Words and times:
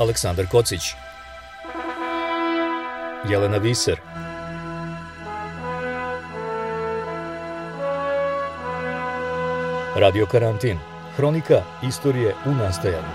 Aleksandar 0.00 0.46
Kocić. 0.46 0.80
Jelena 3.30 3.58
Viser. 3.58 4.00
Radio 9.96 10.26
Karantin. 10.26 10.78
Hronika 11.16 11.62
istorije 11.88 12.34
u 12.46 12.50
nastajanju. 12.50 13.06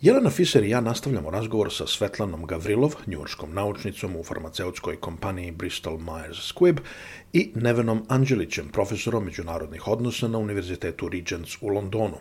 Jelena 0.00 0.30
Fiser 0.30 0.64
i 0.64 0.70
ja 0.70 0.80
nastavljamo 0.80 1.30
razgovor 1.30 1.72
sa 1.72 1.86
Svetlanom 1.86 2.46
Gavrilov, 2.46 2.94
njurškom 3.06 3.54
naučnicom 3.54 4.16
u 4.16 4.24
farmaceutskoj 4.24 4.96
kompaniji 4.96 5.50
Bristol 5.50 5.98
Myers 5.98 6.54
Squibb 6.54 6.78
i 7.32 7.52
Nevenom 7.54 8.04
Anđelićem, 8.08 8.68
profesorom 8.68 9.24
međunarodnih 9.24 9.88
odnosa 9.88 10.28
na 10.28 10.38
Univerzitetu 10.38 11.08
Regents 11.08 11.56
u 11.60 11.68
Londonu. 11.68 12.16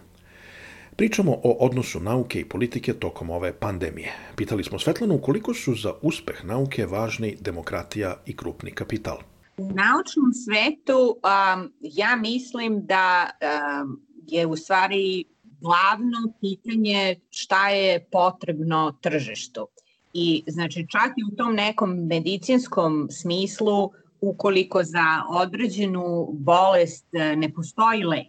Pričamo 0.97 1.31
o 1.43 1.57
odnosu 1.59 1.99
nauke 1.99 2.39
i 2.39 2.45
politike 2.49 2.93
tokom 2.93 3.29
ove 3.29 3.53
pandemije. 3.59 4.13
Pitali 4.35 4.63
smo 4.63 4.79
Svetlanu 4.79 5.21
koliko 5.21 5.53
su 5.53 5.75
za 5.75 5.93
uspeh 6.01 6.45
nauke 6.45 6.85
važni 6.85 7.37
demokratija 7.41 8.15
i 8.25 8.35
krupni 8.35 8.71
kapital. 8.71 9.17
U 9.57 9.63
naučnom 9.63 10.33
svetu 10.33 10.99
um, 10.99 11.73
ja 11.81 12.15
mislim 12.15 12.85
da 12.85 13.29
um, 13.29 14.01
je 14.27 14.45
u 14.45 14.55
stvari 14.55 15.23
glavno 15.61 16.33
pitanje 16.41 17.15
šta 17.29 17.69
je 17.69 18.05
potrebno 18.11 18.97
tržištu. 19.01 19.67
I 20.13 20.43
znači 20.47 20.87
čak 20.89 21.11
i 21.17 21.33
u 21.33 21.35
tom 21.35 21.55
nekom 21.55 22.07
medicinskom 22.07 23.07
smislu 23.11 23.91
ukoliko 24.21 24.83
za 24.83 25.23
određenu 25.29 26.27
bolest 26.31 27.05
e, 27.13 27.35
ne 27.35 27.53
postoji 27.53 28.03
lek, 28.03 28.27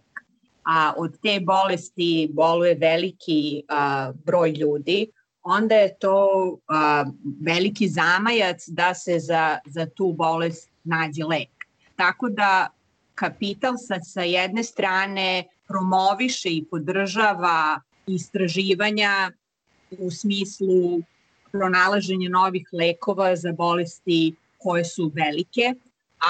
a 0.69 0.93
od 0.97 1.17
te 1.21 1.39
bolesti 1.39 2.29
boluje 2.33 2.75
veliki 2.75 3.63
a, 3.67 4.11
broj 4.25 4.51
ljudi, 4.51 5.07
onda 5.43 5.75
je 5.75 5.95
to 5.99 6.17
a, 6.67 7.05
veliki 7.41 7.87
zamajac 7.87 8.67
da 8.67 8.93
se 8.93 9.19
za, 9.19 9.57
za 9.65 9.85
tu 9.85 10.13
bolest 10.13 10.69
nađe 10.83 11.23
lek. 11.23 11.49
Tako 11.95 12.29
da 12.29 12.67
kapital 13.15 13.73
sa, 13.77 13.97
sa 14.03 14.21
jedne 14.21 14.63
strane 14.63 15.43
promoviše 15.67 16.49
i 16.49 16.65
podržava 16.71 17.81
istraživanja 18.07 19.31
u 19.97 20.11
smislu 20.11 21.01
pronalaženja 21.51 22.29
novih 22.29 22.69
lekova 22.73 23.35
za 23.35 23.51
bolesti 23.51 24.35
koje 24.57 24.85
su 24.85 25.11
velike, 25.15 25.73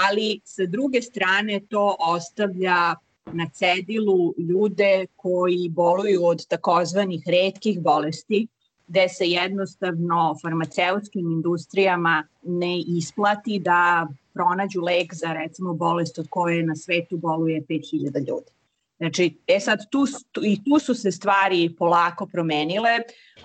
ali 0.08 0.40
sa 0.44 0.66
druge 0.66 1.02
strane 1.02 1.60
to 1.70 1.96
ostavlja 2.00 2.96
na 3.34 3.50
cedilu 3.50 4.34
ljude 4.38 5.06
koji 5.16 5.70
boluju 5.70 6.26
od 6.26 6.48
takozvanih 6.48 7.24
redkih 7.28 7.82
bolesti, 7.82 8.48
gde 8.88 9.10
se 9.10 9.26
jednostavno 9.26 10.36
farmaceutskim 10.42 11.32
industrijama 11.32 12.28
ne 12.44 12.80
isplati 12.80 13.60
da 13.60 14.08
pronađu 14.34 14.82
lek 14.82 15.14
za 15.14 15.34
recimo 15.34 15.74
bolest 15.74 16.20
od 16.20 16.28
koje 16.30 16.64
na 16.64 16.76
svetu 16.76 17.18
boluje 17.18 17.62
5000 17.62 18.28
ljudi. 18.28 18.52
Znači, 18.98 19.38
e 19.48 19.60
sad, 19.60 19.80
tu, 19.90 20.06
i 20.44 20.64
tu 20.64 20.80
su 20.80 20.94
se 20.94 21.12
stvari 21.12 21.76
polako 21.78 22.26
promenile, 22.26 22.90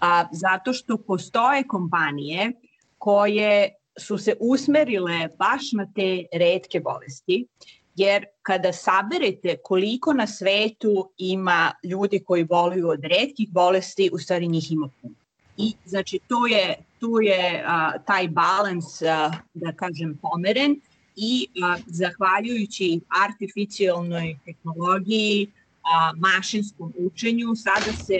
a, 0.00 0.24
zato 0.32 0.72
što 0.72 0.96
postoje 0.96 1.66
kompanije 1.68 2.52
koje 2.98 3.74
su 3.98 4.18
se 4.18 4.34
usmerile 4.40 5.28
baš 5.38 5.72
na 5.72 5.86
te 5.94 6.24
redke 6.32 6.80
bolesti, 6.80 7.46
jer 7.94 8.24
kada 8.42 8.72
saberete 8.72 9.56
koliko 9.62 10.12
na 10.12 10.26
svetu 10.26 11.10
ima 11.18 11.72
ljudi 11.84 12.18
koji 12.26 12.44
boluju 12.44 12.88
od 12.88 13.00
redkih 13.02 13.48
bolesti, 13.52 14.10
u 14.12 14.18
stvari 14.18 14.48
njih 14.48 14.72
ima 14.72 14.88
puno. 15.02 15.14
I 15.56 15.72
znači 15.84 16.18
tu 16.28 16.46
je, 16.50 16.84
tu 17.00 17.20
je 17.20 17.64
a, 17.66 17.98
taj 18.06 18.28
balans, 18.28 19.02
a, 19.02 19.33
da 19.54 19.72
kažem, 19.72 20.18
pomeren 20.22 20.80
i 21.16 21.48
a, 21.62 21.77
zahvaljujući 21.86 23.00
artificijalnoj 23.24 24.38
tehnologiji, 24.44 25.50
a, 25.83 26.12
mašinskom 26.16 26.92
učenju, 26.98 27.54
sada 27.56 27.92
se 27.92 28.18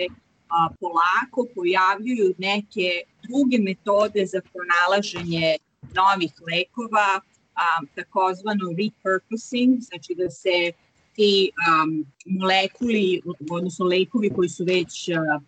a, 0.49 0.69
polako 0.79 1.47
pojavljuju 1.55 2.33
neke 2.37 2.89
druge 3.23 3.57
metode 3.57 4.25
za 4.25 4.41
pronalaženje 4.53 5.55
novih 5.93 6.31
lekova, 6.51 7.21
a, 7.55 7.85
takozvano 7.95 8.65
repurposing, 8.77 9.79
znači 9.79 10.15
da 10.15 10.29
se 10.29 10.71
ti 11.15 11.51
um, 11.51 12.05
molekuli, 12.25 13.21
odnosno 13.51 13.85
lekovi 13.85 14.29
koji 14.29 14.49
su 14.49 14.63
već 14.63 15.09
uh, 15.09 15.41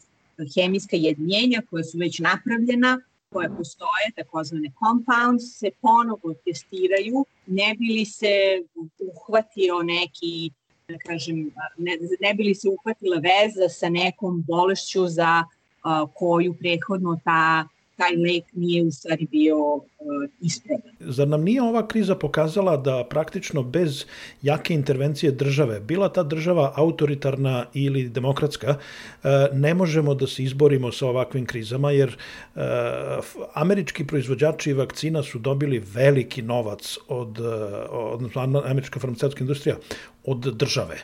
hemijska 0.56 0.96
jedinjenja, 0.96 1.62
koje 1.70 1.84
su 1.84 1.98
već 1.98 2.20
napravljena, 2.20 3.00
koje 3.30 3.50
postoje, 3.58 4.12
takozvane 4.16 4.72
compounds, 4.80 5.44
se 5.60 5.70
ponovo 5.82 6.34
testiraju, 6.46 7.26
ne 7.46 7.76
bi 7.80 7.86
li 7.86 8.06
se 8.06 8.64
uhvatio 9.00 9.84
neki, 9.84 10.52
da 10.88 10.98
kažem, 10.98 11.52
ne, 11.78 11.98
ne 12.22 12.34
bi 12.34 12.44
li 12.44 12.56
se 12.56 12.70
uhvatila 12.70 13.18
veza 13.18 13.70
sa 13.70 13.90
nekom 13.90 14.44
bolešću 14.48 15.08
za 15.08 15.44
uh, 15.44 16.10
koju 16.14 16.54
prethodno 16.54 17.20
ta 17.24 17.68
taj 17.98 18.16
lek 18.16 18.44
nije 18.54 18.84
u 18.84 18.92
stvari 18.92 19.28
bio 19.32 19.58
uh, 19.58 19.84
ispravan. 20.42 20.82
Zar 21.00 21.28
nam 21.28 21.44
nije 21.44 21.62
ova 21.62 21.88
kriza 21.88 22.16
pokazala 22.16 22.78
da 22.78 23.08
praktično 23.10 23.64
bez 23.64 24.06
jake 24.42 24.74
intervencije 24.74 25.32
države, 25.32 25.80
bila 25.80 26.10
ta 26.10 26.24
država 26.24 26.74
autoritarna 26.76 27.66
ili 27.74 28.10
demokratska, 28.10 28.70
uh, 28.78 29.30
ne 29.54 29.74
možemo 29.74 30.14
da 30.14 30.28
se 30.28 30.44
izborimo 30.44 30.92
sa 30.92 31.08
ovakvim 31.08 31.46
krizama, 31.46 31.92
jer 31.92 32.18
uh, 32.56 32.62
američki 33.54 34.08
proizvođači 34.08 34.74
vakcina 34.74 35.24
su 35.24 35.40
dobili 35.40 35.84
veliki 35.94 36.42
novac 36.42 36.98
od, 37.08 37.40
odnosno 37.90 38.62
američka 38.66 39.00
farmaceutska 39.00 39.42
industrija, 39.44 39.76
od 40.24 40.40
države. 40.40 40.98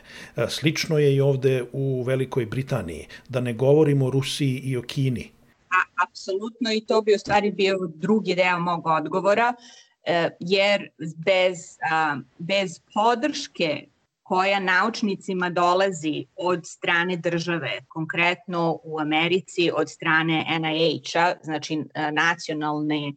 Slično 0.48 0.98
je 0.98 1.14
i 1.16 1.20
ovde 1.20 1.64
u 1.72 2.02
Velikoj 2.02 2.46
Britaniji. 2.46 3.06
Da 3.28 3.40
ne 3.40 3.52
govorimo 3.52 4.06
o 4.06 4.10
Rusiji 4.10 4.60
i 4.64 4.76
o 4.76 4.82
Kini 4.82 5.30
apsolutno 6.08 6.72
i 6.72 6.80
to 6.86 7.02
bi 7.02 7.14
u 7.14 7.18
stvari 7.18 7.50
bio 7.50 7.78
drugi 7.94 8.34
deo 8.34 8.58
mog 8.58 8.86
odgovora, 8.86 9.54
e, 10.04 10.30
jer 10.40 10.88
bez, 11.16 11.58
bez 12.38 12.80
podrške 12.94 13.86
koja 14.22 14.60
naučnicima 14.60 15.50
dolazi 15.50 16.26
od 16.36 16.66
strane 16.66 17.16
države, 17.16 17.78
konkretno 17.88 18.78
u 18.84 19.00
Americi 19.00 19.70
od 19.76 19.90
strane 19.90 20.58
NIH-a, 20.60 21.34
znači 21.42 21.84
e, 21.94 22.12
nacionalne, 22.12 23.12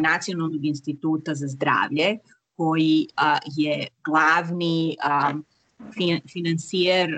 Nacionalnog 0.00 0.64
instituta 0.64 1.34
za 1.34 1.46
zdravlje, 1.46 2.18
koji 2.56 3.08
je 3.56 3.86
glavni 4.04 4.96
financijer 6.32 7.10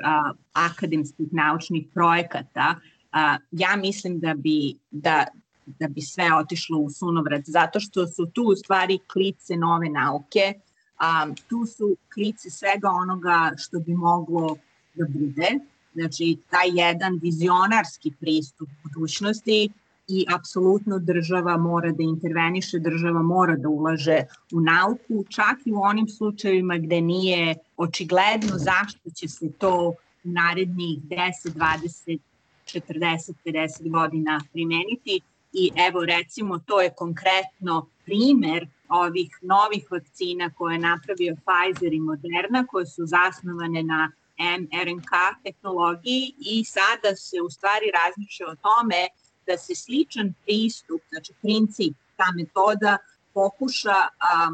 akademskih 0.52 1.26
naučnih 1.32 1.86
projekata 1.94 2.74
a, 3.14 3.38
ja 3.50 3.76
mislim 3.76 4.20
da 4.20 4.34
bi, 4.34 4.74
da, 4.90 5.24
da 5.66 5.88
bi 5.88 6.00
sve 6.00 6.34
otišlo 6.34 6.78
u 6.78 6.90
sunovrat, 6.90 7.42
zato 7.46 7.80
što 7.80 8.06
su 8.06 8.26
tu 8.26 8.42
u 8.42 8.56
stvari 8.56 8.98
klice 9.12 9.56
nove 9.56 9.88
nauke, 9.88 10.54
a, 10.98 11.26
tu 11.48 11.66
su 11.66 11.96
klice 12.14 12.50
svega 12.50 12.88
onoga 12.88 13.52
što 13.56 13.80
bi 13.80 13.94
moglo 13.94 14.56
da 14.94 15.04
bude, 15.08 15.48
znači 15.94 16.36
taj 16.50 16.68
jedan 16.72 17.18
vizionarski 17.22 18.12
pristup 18.20 18.68
budućnosti 18.82 19.70
i 20.08 20.26
apsolutno 20.34 20.98
država 20.98 21.56
mora 21.56 21.92
da 21.92 22.02
interveniše, 22.02 22.78
država 22.78 23.22
mora 23.22 23.56
da 23.56 23.68
ulaže 23.68 24.18
u 24.52 24.60
nauku, 24.60 25.24
čak 25.28 25.56
i 25.64 25.72
u 25.72 25.80
onim 25.80 26.08
slučajevima 26.08 26.78
gde 26.78 27.00
nije 27.00 27.54
očigledno 27.76 28.58
zašto 28.58 29.10
će 29.10 29.28
se 29.28 29.52
to 29.52 29.88
u 29.88 29.94
narednih 30.24 30.98
10, 31.02 31.30
20 31.44 32.18
40-50 32.64 33.90
godina 33.90 34.40
primeniti 34.52 35.20
i 35.52 35.70
evo 35.88 36.04
recimo 36.04 36.58
to 36.58 36.80
je 36.80 36.94
konkretno 36.96 37.86
primer 38.04 38.68
ovih 38.88 39.38
novih 39.42 39.86
vakcina 39.90 40.50
koje 40.50 40.74
je 40.74 40.78
napravio 40.78 41.36
Pfizer 41.44 41.92
i 41.92 42.00
Moderna 42.00 42.66
koje 42.66 42.86
su 42.86 43.06
zasnovane 43.06 43.82
na 43.82 44.12
mRNK 44.38 45.10
tehnologiji 45.44 46.34
i 46.38 46.64
sada 46.64 47.16
se 47.16 47.36
u 47.40 47.50
stvari 47.50 47.86
razmišlja 48.00 48.46
o 48.46 48.54
tome 48.54 49.08
da 49.46 49.58
se 49.58 49.74
sličan 49.74 50.34
pristup, 50.44 51.00
znači 51.10 51.32
princip, 51.42 51.96
ta 52.16 52.24
metoda 52.36 52.98
pokuša 53.34 53.98
a, 54.18 54.50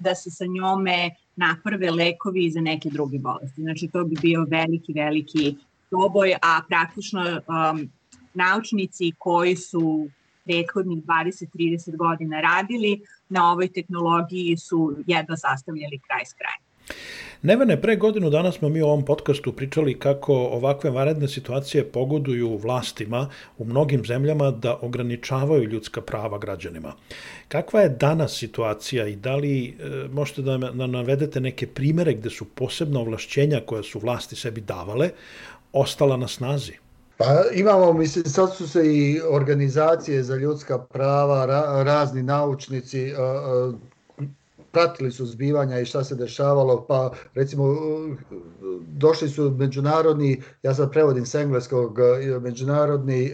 da 0.00 0.14
se 0.14 0.30
sa 0.30 0.44
njome 0.46 1.10
naprave 1.36 1.90
lekovi 1.90 2.50
za 2.50 2.60
neke 2.60 2.90
druge 2.90 3.18
bolesti. 3.18 3.62
Znači 3.62 3.88
to 3.92 4.04
bi 4.04 4.16
bio 4.22 4.46
veliki, 4.50 4.92
veliki 4.92 5.56
proboj, 5.90 6.34
a 6.42 6.60
praktično 6.68 7.22
um, 7.22 7.90
naučnici 8.34 9.12
koji 9.18 9.56
su 9.56 10.08
prethodnih 10.44 11.04
20-30 11.04 11.96
godina 11.96 12.40
radili 12.40 13.00
na 13.28 13.52
ovoj 13.52 13.68
tehnologiji 13.72 14.56
su 14.56 14.96
jedva 15.06 15.36
sastavljali 15.36 16.00
kraj 16.06 16.24
s 16.24 16.32
krajem. 16.32 16.66
Nevene, 17.42 17.80
pre 17.80 17.96
godinu 17.96 18.30
dana 18.30 18.52
smo 18.52 18.68
mi 18.68 18.82
u 18.82 18.86
ovom 18.86 19.04
podcastu 19.04 19.52
pričali 19.52 19.98
kako 19.98 20.34
ovakve 20.34 20.90
varedne 20.90 21.28
situacije 21.28 21.84
pogoduju 21.84 22.56
vlastima 22.56 23.28
u 23.58 23.64
mnogim 23.64 24.04
zemljama 24.04 24.50
da 24.50 24.78
ograničavaju 24.82 25.68
ljudska 25.68 26.00
prava 26.00 26.38
građanima. 26.38 26.92
Kakva 27.48 27.80
je 27.80 27.88
danas 27.88 28.38
situacija 28.38 29.06
i 29.06 29.16
da 29.16 29.36
li 29.36 29.68
e, 29.68 29.74
možete 30.12 30.42
da 30.42 30.58
nam 30.58 30.90
navedete 30.90 31.40
neke 31.40 31.66
primere 31.66 32.14
gde 32.14 32.30
su 32.30 32.44
posebna 32.44 33.00
ovlašćenja 33.00 33.60
koja 33.66 33.82
su 33.82 33.98
vlasti 33.98 34.36
sebi 34.36 34.60
davale 34.60 35.10
ostala 35.76 36.16
na 36.16 36.28
snazi? 36.28 36.72
Pa 37.18 37.24
imamo, 37.54 37.92
mislim, 37.92 38.24
sad 38.24 38.54
su 38.56 38.68
se 38.68 38.96
i 38.96 39.20
organizacije 39.30 40.22
za 40.22 40.36
ljudska 40.36 40.78
prava, 40.78 41.46
ra, 41.46 41.82
razni 41.82 42.22
naučnici, 42.22 43.12
pratili 44.72 45.12
su 45.12 45.26
zbivanja 45.26 45.78
i 45.80 45.84
šta 45.84 46.04
se 46.04 46.14
dešavalo, 46.14 46.84
pa 46.88 47.10
recimo 47.34 47.76
došli 48.88 49.28
su 49.28 49.50
međunarodni, 49.50 50.42
ja 50.62 50.74
sad 50.74 50.92
prevodim 50.92 51.26
s 51.26 51.34
engleskog, 51.34 51.98
međunarodni 52.40 53.32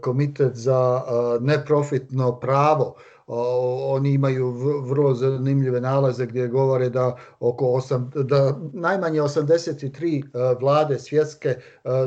komitet 0.00 0.54
za 0.54 1.02
neprofitno 1.40 2.40
pravo, 2.40 2.94
oni 3.28 4.12
imaju 4.12 4.50
vrlo 4.82 5.14
zanimljive 5.14 5.80
nalaze 5.80 6.26
gdje 6.26 6.48
govore 6.48 6.88
da 6.88 7.16
oko 7.40 7.64
8, 7.64 8.22
da 8.22 8.58
najmanje 8.72 9.20
83 9.20 10.24
e, 10.24 10.56
vlade 10.60 10.98
svjetske 10.98 11.48
e, 11.48 11.58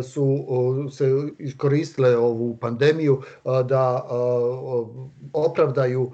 su 0.03 0.37
se 0.91 1.29
iskoristile 1.39 2.17
ovu 2.17 2.57
pandemiju 2.57 3.21
e, 3.21 3.49
da 3.63 4.07
opravdaju 5.33 6.11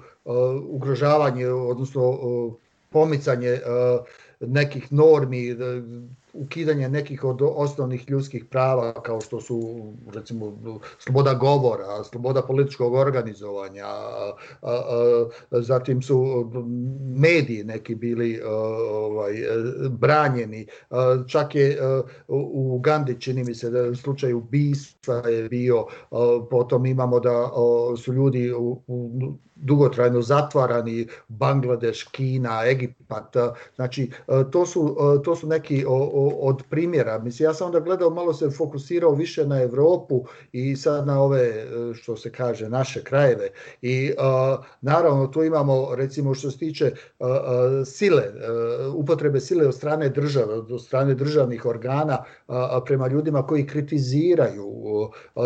ugrožavanje 0.68 1.48
odnosno 1.48 2.18
pomicanje 2.90 3.60
nekih 4.40 4.92
normi 4.92 5.56
ukidanje 6.38 6.88
nekih 6.88 7.24
od 7.24 7.42
osnovnih 7.42 8.10
ljudskih 8.10 8.44
prava 8.44 8.92
kao 8.92 9.20
što 9.20 9.40
su 9.40 9.78
recimo 10.14 10.58
sloboda 10.98 11.34
govora, 11.34 12.04
sloboda 12.04 12.42
političkog 12.42 12.94
organizovanja, 12.94 13.86
zatim 15.50 16.02
su 16.02 16.50
mediji 17.16 17.64
neki 17.64 17.94
bili 17.94 18.40
ovaj 18.90 19.32
branjeni, 19.90 20.66
čak 21.26 21.54
je 21.54 21.78
u 22.28 22.76
Ugandi 22.76 23.20
čini 23.20 23.44
mi 23.44 23.54
se 23.54 23.70
da 23.70 23.82
u 23.82 23.94
slučaju 23.94 24.38
ubistva 24.38 25.14
je 25.14 25.48
bio, 25.48 25.86
potom 26.50 26.86
imamo 26.86 27.20
da 27.20 27.50
su 27.96 28.12
ljudi 28.12 28.52
u, 28.52 28.82
u 28.86 29.10
dugotrajno 29.62 30.22
zatvarani 30.22 31.06
Bangladeš, 31.28 32.04
Kina, 32.04 32.62
Egipat. 32.66 33.36
Znači, 33.76 34.10
to 34.50 34.66
su, 34.66 34.96
to 35.24 35.36
su 35.36 35.46
neki 35.46 35.84
od 36.40 36.62
primjera. 36.70 37.18
Mislim, 37.18 37.48
ja 37.48 37.54
sam 37.54 37.66
onda 37.66 37.80
gledao, 37.80 38.10
malo 38.10 38.34
se 38.34 38.50
fokusirao 38.50 39.14
više 39.14 39.46
na 39.46 39.62
Evropu 39.62 40.24
i 40.52 40.76
sad 40.76 41.06
na 41.06 41.22
ove, 41.22 41.66
što 41.94 42.16
se 42.16 42.32
kaže, 42.32 42.68
naše 42.68 43.04
krajeve. 43.04 43.48
I 43.82 44.12
naravno, 44.80 45.26
tu 45.26 45.44
imamo, 45.44 45.94
recimo, 45.94 46.34
što 46.34 46.50
se 46.50 46.58
tiče 46.58 46.92
sile, 47.86 48.22
upotrebe 48.94 49.40
sile 49.40 49.66
od 49.66 49.74
strane 49.74 50.08
države, 50.08 50.54
od 50.54 50.82
strane 50.82 51.14
državnih 51.14 51.66
organa 51.66 52.24
prema 52.84 53.08
ljudima 53.08 53.46
koji 53.46 53.66
kritiziraju 53.66 54.68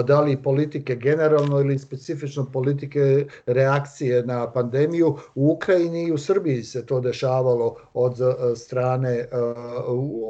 da 0.04 0.20
li 0.20 0.42
politike 0.42 0.96
generalno 0.96 1.60
ili 1.60 1.78
specifično 1.78 2.50
politike 2.52 3.26
reakcije 3.46 4.01
reakcije 4.02 4.26
na 4.26 4.52
pandemiju. 4.52 5.16
U 5.34 5.52
Ukrajini 5.52 6.04
i 6.04 6.12
u 6.12 6.18
Srbiji 6.18 6.62
se 6.62 6.86
to 6.86 7.00
dešavalo 7.00 7.76
od 7.94 8.20
e, 8.20 8.56
strane 8.56 9.10
e, 9.10 9.28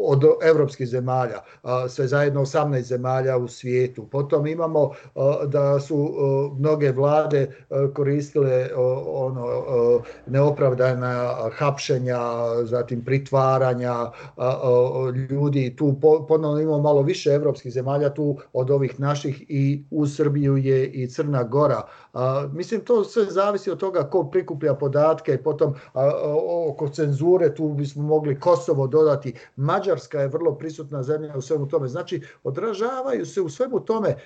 od 0.04 0.24
evropskih 0.42 0.88
zemalja, 0.88 1.40
sve 1.88 2.06
zajedno 2.06 2.40
18 2.40 2.82
zemalja 2.82 3.36
u 3.36 3.48
svijetu. 3.48 4.06
Potom 4.06 4.46
imamo 4.46 4.90
da 5.46 5.80
su 5.80 6.14
mnoge 6.58 6.92
vlade 6.92 7.50
koristile 7.94 8.68
ono 9.06 9.46
neopravdana 10.26 11.34
hapšenja, 11.52 12.18
zatim 12.64 13.04
pritvaranja 13.04 13.94
ljudi. 15.30 15.76
Tu 15.76 15.94
ponovno 16.28 16.60
imamo 16.60 16.78
malo 16.78 17.02
više 17.02 17.30
evropskih 17.30 17.72
zemalja 17.72 18.14
tu 18.14 18.38
od 18.52 18.70
ovih 18.70 19.00
naših 19.00 19.44
i 19.48 19.84
u 19.90 20.06
Srbiju 20.06 20.56
je 20.56 20.86
i 20.86 21.06
Crna 21.06 21.42
Gora. 21.42 21.82
Mislim 22.52 22.80
to 22.80 23.04
sve 23.04 23.24
zavisi 23.24 23.61
zavisi 23.62 23.70
od 23.70 23.78
toga 23.78 24.10
ko 24.10 24.24
prikuplja 24.24 24.74
podatke, 24.74 25.38
potom 25.42 25.74
a, 25.94 26.10
oko 26.68 26.88
cenzure 26.88 27.54
tu 27.54 27.68
bismo 27.68 28.02
mogli 28.02 28.40
Kosovo 28.40 28.86
dodati. 28.86 29.34
Mađarska 29.56 30.20
je 30.20 30.28
vrlo 30.28 30.54
prisutna 30.54 31.02
zemlja 31.02 31.36
u 31.36 31.40
svemu 31.40 31.68
tome. 31.68 31.88
Znači, 31.88 32.22
odražavaju 32.44 33.26
se 33.26 33.40
u 33.40 33.48
svemu 33.48 33.80
tome, 33.80 34.16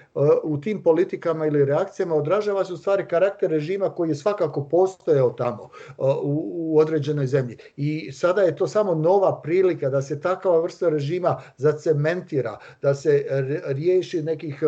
u 0.42 0.58
tim 0.60 0.82
politikama 0.82 1.46
ili 1.46 1.64
reakcijama, 1.64 2.14
odražava 2.14 2.64
se 2.64 2.72
u 2.72 2.76
stvari 2.76 3.06
karakter 3.08 3.50
režima 3.50 3.90
koji 3.90 4.08
je 4.08 4.14
svakako 4.14 4.68
postojao 4.68 5.30
tamo 5.30 5.68
u, 5.98 6.72
u 6.72 6.78
određenoj 6.78 7.26
zemlji. 7.26 7.56
I 7.76 8.12
sada 8.12 8.42
je 8.42 8.56
to 8.56 8.66
samo 8.66 8.94
nova 8.94 9.40
prilika 9.42 9.90
da 9.90 10.02
se 10.02 10.20
takva 10.20 10.60
vrsta 10.60 10.88
režima 10.88 11.40
zacementira, 11.56 12.58
da 12.82 12.94
se 12.94 13.26
riješi 13.66 14.22
nekih 14.22 14.62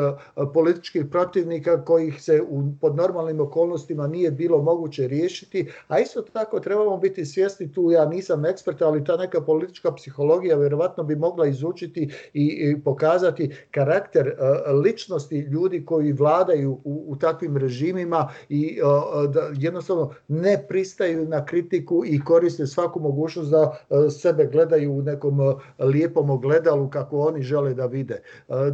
političkih 0.54 1.06
protivnika 1.10 1.84
kojih 1.84 2.22
se 2.22 2.42
u, 2.42 2.62
pod 2.80 2.96
normalnim 2.96 3.40
okolnostima 3.40 4.06
nije 4.06 4.30
bilo 4.30 4.57
bilo 4.58 4.74
moguće 4.74 5.08
riješiti, 5.08 5.70
a 5.88 5.98
isto 6.00 6.22
tako 6.22 6.60
trebamo 6.60 6.96
biti 6.96 7.24
svjesni 7.24 7.72
tu, 7.72 7.90
ja 7.90 8.06
nisam 8.06 8.44
ekspert, 8.44 8.82
ali 8.82 9.04
ta 9.04 9.16
neka 9.16 9.40
politička 9.40 9.92
psihologija 9.92 10.56
vjerovatno 10.56 11.04
bi 11.04 11.16
mogla 11.16 11.46
izučiti 11.46 12.10
i, 12.34 12.76
pokazati 12.84 13.50
karakter 13.70 14.26
uh, 14.26 14.80
ličnosti 14.84 15.38
ljudi 15.38 15.84
koji 15.84 16.12
vladaju 16.12 16.72
u, 16.84 17.04
u 17.08 17.16
takvim 17.16 17.56
režimima 17.56 18.28
i 18.48 18.80
uh, 18.82 19.30
da 19.30 19.50
jednostavno 19.54 20.14
ne 20.28 20.64
pristaju 20.68 21.28
na 21.28 21.44
kritiku 21.44 22.02
i 22.06 22.20
koriste 22.24 22.66
svaku 22.66 23.00
mogućnost 23.00 23.50
da 23.50 23.62
uh, 23.62 23.98
sebe 24.10 24.46
gledaju 24.52 24.92
u 24.92 25.02
nekom 25.02 25.38
lijepom 25.78 26.30
ogledalu 26.30 26.90
kako 26.90 27.18
oni 27.18 27.42
žele 27.42 27.74
da 27.74 27.86
vide. 27.86 28.22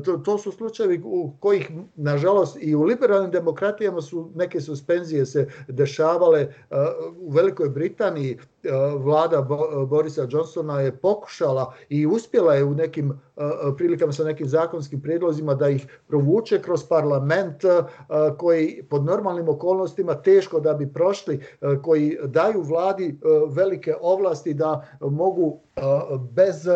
To, 0.04 0.16
to 0.16 0.38
su 0.38 0.52
slučajevi 0.52 1.00
u 1.04 1.32
kojih, 1.40 1.70
nažalost, 1.96 2.56
i 2.60 2.74
u 2.74 2.82
liberalnim 2.82 3.30
demokratijama 3.30 4.00
su 4.00 4.30
neke 4.34 4.60
suspenzije 4.60 5.26
se 5.26 5.48
dešavale 5.74 6.54
u 7.16 7.30
Velikoj 7.30 7.68
Britaniji 7.68 8.38
vlada 8.98 9.46
Borisa 9.88 10.26
Johnsona 10.30 10.80
je 10.80 10.96
pokušala 10.96 11.72
i 11.88 12.06
uspjela 12.06 12.54
je 12.54 12.64
u 12.64 12.74
nekim 12.74 13.20
prilikama 13.76 14.12
sa 14.12 14.24
nekim 14.24 14.48
zakonskim 14.48 15.00
prijedlozima 15.00 15.54
da 15.54 15.68
ih 15.68 15.86
provuče 16.08 16.62
kroz 16.62 16.84
parlament 16.84 17.62
koji 18.38 18.82
pod 18.90 19.04
normalnim 19.04 19.48
okolnostima 19.48 20.14
teško 20.14 20.60
da 20.60 20.74
bi 20.74 20.92
prošli, 20.92 21.40
koji 21.82 22.18
daju 22.24 22.62
vladi 22.62 23.18
velike 23.48 23.94
ovlasti 24.00 24.54
da 24.54 24.88
mogu 25.00 25.60
bez 26.30 26.66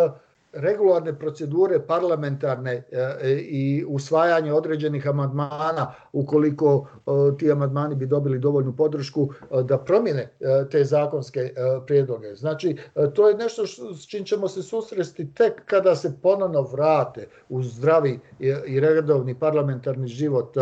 regularne 0.52 1.18
procedure 1.18 1.80
parlamentarne 1.80 2.72
e, 2.72 2.82
e, 3.20 3.32
i 3.38 3.84
usvajanje 3.88 4.52
određenih 4.52 5.08
amandmana 5.08 5.94
ukoliko 6.12 6.88
e, 6.96 7.36
ti 7.38 7.52
amandmani 7.52 7.94
bi 7.94 8.06
dobili 8.06 8.38
dovoljnu 8.38 8.76
podršku 8.76 9.28
da 9.64 9.78
promjene 9.78 10.28
te 10.70 10.84
zakonske 10.84 11.54
prijedloge. 11.86 12.34
Znači, 12.34 12.76
to 13.14 13.28
je 13.28 13.36
nešto 13.36 13.66
s 13.66 14.06
čim 14.06 14.24
ćemo 14.24 14.48
se 14.48 14.62
susresti 14.62 15.34
tek 15.34 15.64
kada 15.64 15.96
se 15.96 16.12
ponovno 16.22 16.62
vrate 16.62 17.28
u 17.48 17.62
zdravi 17.62 18.20
i 18.66 18.80
redovni 18.80 19.38
parlamentarni 19.38 20.08
život 20.08 20.54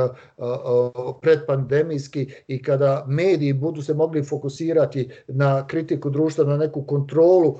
predpandemijski 1.20 2.32
i 2.48 2.62
kada 2.62 3.04
mediji 3.08 3.52
budu 3.52 3.82
se 3.82 3.94
mogli 3.94 4.24
fokusirati 4.24 5.10
na 5.28 5.66
kritiku 5.66 6.10
društva, 6.10 6.44
na 6.44 6.56
neku 6.56 6.82
kontrolu 6.82 7.58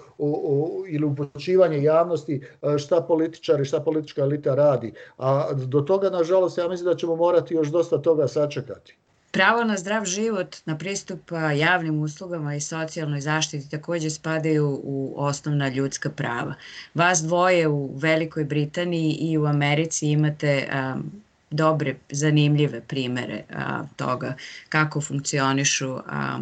ili 0.89 1.05
upočivanje 1.05 1.83
javnosti 1.83 2.16
javnosti 2.17 2.41
e, 2.63 2.79
šta 2.79 3.01
političari, 3.01 3.65
šta 3.65 3.81
politička 3.81 4.23
elita 4.23 4.55
radi. 4.55 4.93
A 5.19 5.53
do 5.55 5.81
toga, 5.81 6.11
nažalost, 6.11 6.59
ja 6.59 6.69
mislim 6.69 6.87
da 6.87 6.97
ćemo 6.97 7.17
morati 7.17 7.55
još 7.55 7.69
dosta 7.69 7.99
toga 7.99 8.29
sačekati. 8.29 8.97
Pravo 9.31 9.65
na 9.65 9.77
zdrav 9.77 10.05
život, 10.05 10.57
na 10.65 10.79
pristup 10.79 11.21
javnim 11.57 12.01
uslugama 12.03 12.55
i 12.55 12.61
socijalnoj 12.61 13.21
zaštiti 13.21 13.71
takođe 13.71 14.11
spadaju 14.11 14.81
u 14.83 15.15
osnovna 15.17 15.69
ljudska 15.69 16.11
prava. 16.11 16.55
Vas 16.95 17.23
dvoje 17.23 17.69
u 17.69 17.91
Velikoj 17.95 18.45
Britaniji 18.45 19.13
i 19.21 19.39
u 19.39 19.45
Americi 19.47 20.09
imate 20.09 20.69
um, 20.73 21.11
dobre, 21.51 21.97
zanimljive 22.11 22.81
primere 22.81 23.45
a, 23.55 23.85
toga 23.97 24.35
kako 24.69 25.01
funkcionišu 25.01 25.99
a, 26.07 26.39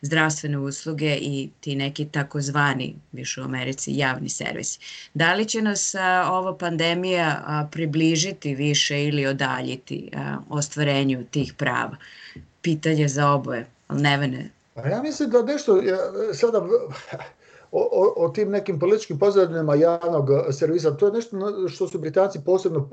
zdravstvene 0.00 0.58
usluge 0.58 1.18
i 1.20 1.50
ti 1.60 1.76
neki 1.76 2.04
takozvani, 2.04 2.94
više 3.12 3.40
u 3.40 3.44
Americi, 3.44 3.96
javni 3.96 4.28
servisi. 4.28 4.78
Da 5.14 5.34
li 5.34 5.46
će 5.46 5.62
nas 5.62 5.94
a, 5.94 6.28
ova 6.30 6.58
pandemija 6.58 7.42
a, 7.46 7.68
približiti 7.72 8.54
više 8.54 9.04
ili 9.04 9.26
odaljiti 9.26 10.10
a, 10.16 10.36
ostvarenju 10.48 11.24
tih 11.30 11.54
prava? 11.54 11.96
Pitanje 12.62 13.08
za 13.08 13.30
oboje, 13.30 13.66
ali 13.88 14.02
Nevene. 14.02 14.50
Pa 14.74 14.88
ja 14.88 15.02
mislim 15.02 15.30
da 15.30 15.42
nešto, 15.42 15.76
ja, 15.76 15.98
sada 16.34 16.60
o, 17.76 18.12
o 18.16 18.28
tim 18.28 18.50
nekim 18.50 18.78
političkim 18.78 19.18
pozadinama 19.18 19.74
javnog 19.74 20.28
servisa, 20.50 20.96
to 20.96 21.06
je 21.06 21.12
nešto 21.12 21.36
što 21.68 21.88
su 21.88 21.98
Britanci 21.98 22.40
posebno 22.44 22.88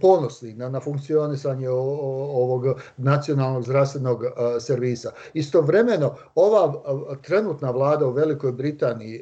ponosni 0.00 0.54
na, 0.54 0.68
na 0.68 0.80
funkcionisanje 0.80 1.68
ovog 1.68 2.64
nacionalnog 2.96 3.62
zdravstvenog 3.62 4.24
servisa. 4.60 5.12
Istovremeno, 5.34 6.14
ova 6.34 6.82
trenutna 7.22 7.70
vlada 7.70 8.06
u 8.06 8.12
Velikoj 8.12 8.52
Britaniji, 8.52 9.20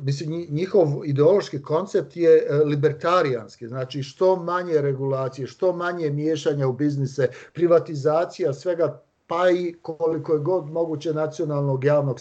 mislim, 0.00 0.46
njihov 0.50 0.88
ideološki 1.04 1.62
koncept 1.62 2.16
je 2.16 2.62
libertarijanski, 2.64 3.68
znači 3.68 4.02
što 4.02 4.36
manje 4.36 4.80
regulacije, 4.80 5.46
što 5.46 5.72
manje 5.72 6.10
miješanja 6.10 6.68
u 6.68 6.72
biznise, 6.72 7.28
privatizacija 7.54 8.52
svega 8.52 9.02
pa 9.28 9.50
i 9.50 9.74
koliko 9.82 10.32
je 10.32 10.38
god 10.38 10.70
moguće 10.70 11.12
nacionalnog 11.12 11.84
javnog, 11.84 12.18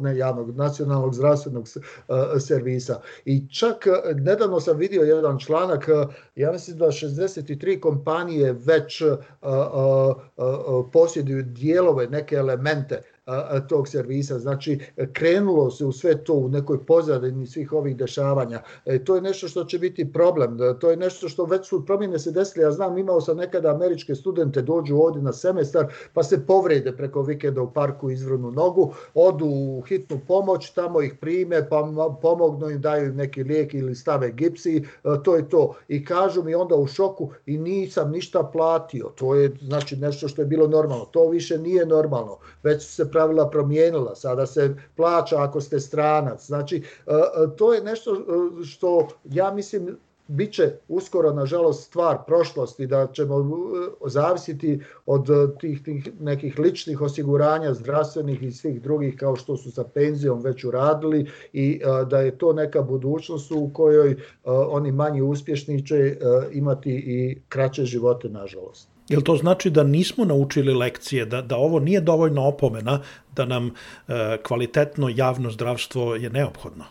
ne 0.00 0.16
javnog, 0.16 0.56
nacionalnog 0.56 1.14
zdravstvenog 1.14 1.66
servisa. 2.40 3.00
I 3.24 3.48
čak 3.54 3.86
nedavno 4.14 4.60
sam 4.60 4.76
vidio 4.76 5.02
jedan 5.02 5.38
članak, 5.38 5.88
ja 6.34 6.52
mislim 6.52 6.78
da 6.78 6.86
63 6.86 7.80
kompanije 7.80 8.52
već 8.52 9.02
posjeduju 10.92 11.42
dijelove, 11.42 12.06
neke 12.06 12.34
elemente 12.34 13.02
tog 13.68 13.88
servisa. 13.88 14.38
Znači, 14.38 14.78
krenulo 15.12 15.70
se 15.70 15.84
u 15.84 15.92
sve 15.92 16.24
to 16.24 16.34
u 16.34 16.48
nekoj 16.48 16.86
pozadini 16.86 17.46
svih 17.46 17.72
ovih 17.72 17.96
dešavanja. 17.96 18.62
E, 18.86 19.04
to 19.04 19.14
je 19.14 19.22
nešto 19.22 19.48
što 19.48 19.64
će 19.64 19.78
biti 19.78 20.12
problem. 20.12 20.58
To 20.80 20.90
je 20.90 20.96
nešto 20.96 21.28
što 21.28 21.44
već 21.44 21.68
su 21.68 21.86
promjene 21.86 22.18
se 22.18 22.30
desile. 22.30 22.64
Ja 22.64 22.70
znam, 22.70 22.98
imao 22.98 23.20
sam 23.20 23.36
nekada 23.36 23.70
američke 23.70 24.14
studente 24.14 24.62
dođu 24.62 24.96
ovdje 24.96 25.22
na 25.22 25.32
semestar, 25.32 25.86
pa 26.14 26.22
se 26.22 26.46
povrede 26.46 26.92
preko 26.92 27.22
vikenda 27.22 27.62
u 27.62 27.72
parku 27.72 28.10
izvrnu 28.10 28.50
nogu, 28.50 28.94
odu 29.14 29.46
u 29.46 29.82
hitnu 29.88 30.20
pomoć, 30.28 30.70
tamo 30.70 31.02
ih 31.02 31.14
prime, 31.20 31.68
pa 31.68 31.90
pomognu 32.22 32.70
im, 32.70 32.80
daju 32.80 33.06
im 33.06 33.16
neki 33.16 33.42
lijek 33.42 33.74
ili 33.74 33.94
stave 33.94 34.32
gipsi, 34.32 34.76
e, 34.76 35.08
to 35.24 35.36
je 35.36 35.48
to. 35.48 35.74
I 35.88 36.04
kažu 36.04 36.42
mi 36.42 36.54
onda 36.54 36.74
u 36.74 36.86
šoku 36.86 37.30
i 37.46 37.58
nisam 37.58 38.10
ništa 38.10 38.42
platio. 38.42 39.12
To 39.14 39.34
je 39.34 39.56
znači 39.60 39.96
nešto 39.96 40.28
što 40.28 40.42
je 40.42 40.46
bilo 40.46 40.68
normalno. 40.68 41.04
To 41.04 41.28
više 41.28 41.58
nije 41.58 41.86
normalno. 41.86 42.38
Već 42.62 42.82
se 42.82 43.10
pravila 43.20 43.50
promijenila, 43.50 44.14
sada 44.14 44.46
se 44.46 44.74
plaća 44.96 45.42
ako 45.42 45.60
ste 45.60 45.80
stranac. 45.80 46.46
Znači, 46.46 46.76
e, 46.76 47.10
e, 47.12 47.56
to 47.56 47.74
je 47.74 47.82
nešto 47.84 48.14
e, 48.14 48.64
što 48.64 49.08
ja 49.24 49.50
mislim 49.52 49.96
bit 50.28 50.52
će 50.52 50.72
uskoro, 50.88 51.32
nažalost, 51.32 51.86
stvar 51.86 52.18
prošlosti, 52.26 52.86
da 52.86 53.06
ćemo 53.12 53.50
zavisiti 54.06 54.80
od 55.06 55.28
tih, 55.60 55.82
tih 55.82 56.10
nekih 56.20 56.58
ličnih 56.58 57.00
osiguranja, 57.00 57.74
zdravstvenih 57.74 58.42
i 58.42 58.52
svih 58.52 58.82
drugih, 58.82 59.16
kao 59.16 59.36
što 59.36 59.56
su 59.56 59.72
sa 59.72 59.84
penzijom 59.84 60.40
već 60.42 60.64
uradili 60.64 61.26
i 61.52 61.80
da 62.06 62.20
je 62.20 62.38
to 62.38 62.52
neka 62.52 62.82
budućnost 62.82 63.52
u 63.52 63.70
kojoj 63.72 64.16
oni 64.44 64.92
manji 64.92 65.22
uspješni 65.22 65.86
će 65.86 66.16
imati 66.52 66.92
i 66.92 67.38
kraće 67.48 67.84
živote, 67.84 68.28
nažalost. 68.28 68.89
Jel 69.10 69.22
to 69.22 69.36
znači 69.36 69.70
da 69.70 69.82
nismo 69.82 70.24
naučili 70.24 70.74
lekcije, 70.74 71.24
da, 71.26 71.42
da 71.42 71.56
ovo 71.56 71.78
nije 71.78 72.00
dovoljno 72.00 72.46
opomena, 72.46 73.00
da 73.36 73.44
nam 73.44 73.70
e, 74.08 74.38
kvalitetno 74.42 75.08
javno 75.08 75.50
zdravstvo 75.50 76.14
je 76.14 76.30
neophodno? 76.30 76.84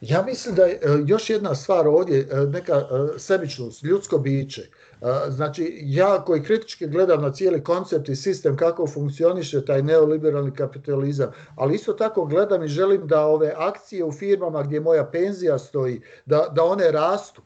Ja 0.00 0.22
mislim 0.22 0.54
da 0.54 0.64
je 0.64 0.74
e, 0.74 0.78
još 1.06 1.30
jedna 1.30 1.54
stvar 1.54 1.88
ovdje, 1.88 2.28
e, 2.30 2.36
neka 2.36 2.74
e, 2.74 3.18
sebičnost, 3.18 3.82
ljudsko 3.82 4.18
biće. 4.18 4.62
Znači, 5.28 5.78
ja 5.82 6.24
koji 6.24 6.42
kritički 6.42 6.86
gledam 6.86 7.22
na 7.22 7.32
cijeli 7.32 7.64
koncept 7.64 8.08
i 8.08 8.16
sistem 8.16 8.56
kako 8.56 8.86
funkcioniše 8.86 9.64
taj 9.64 9.82
neoliberalni 9.82 10.54
kapitalizam, 10.54 11.30
ali 11.56 11.74
isto 11.74 11.92
tako 11.92 12.24
gledam 12.24 12.64
i 12.64 12.68
želim 12.68 13.06
da 13.06 13.26
ove 13.26 13.54
akcije 13.56 14.04
u 14.04 14.12
firmama 14.12 14.62
gdje 14.62 14.80
moja 14.80 15.04
penzija 15.04 15.58
stoji, 15.58 16.00
da, 16.26 16.48
da 16.54 16.64
one 16.64 16.90
rastu 16.90 17.42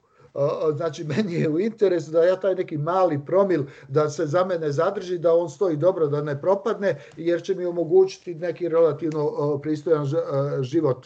znači 0.77 1.05
meni 1.05 1.35
je 1.35 1.49
u 1.49 1.61
interesu 1.61 2.11
da 2.11 2.25
ja 2.25 2.37
taj 2.37 2.55
neki 2.55 2.79
mali 2.79 3.21
promil 3.27 3.63
da 3.89 4.11
se 4.11 4.27
za 4.27 4.45
mene 4.45 4.73
zadrži, 4.73 5.19
da 5.19 5.35
on 5.35 5.51
stoji 5.51 5.77
dobro, 5.77 6.07
da 6.07 6.23
ne 6.23 6.41
propadne, 6.41 7.01
jer 7.17 7.43
će 7.43 7.55
mi 7.55 7.65
omogućiti 7.65 8.35
neki 8.35 8.69
relativno 8.69 9.59
pristojan 9.63 10.07
život 10.61 11.05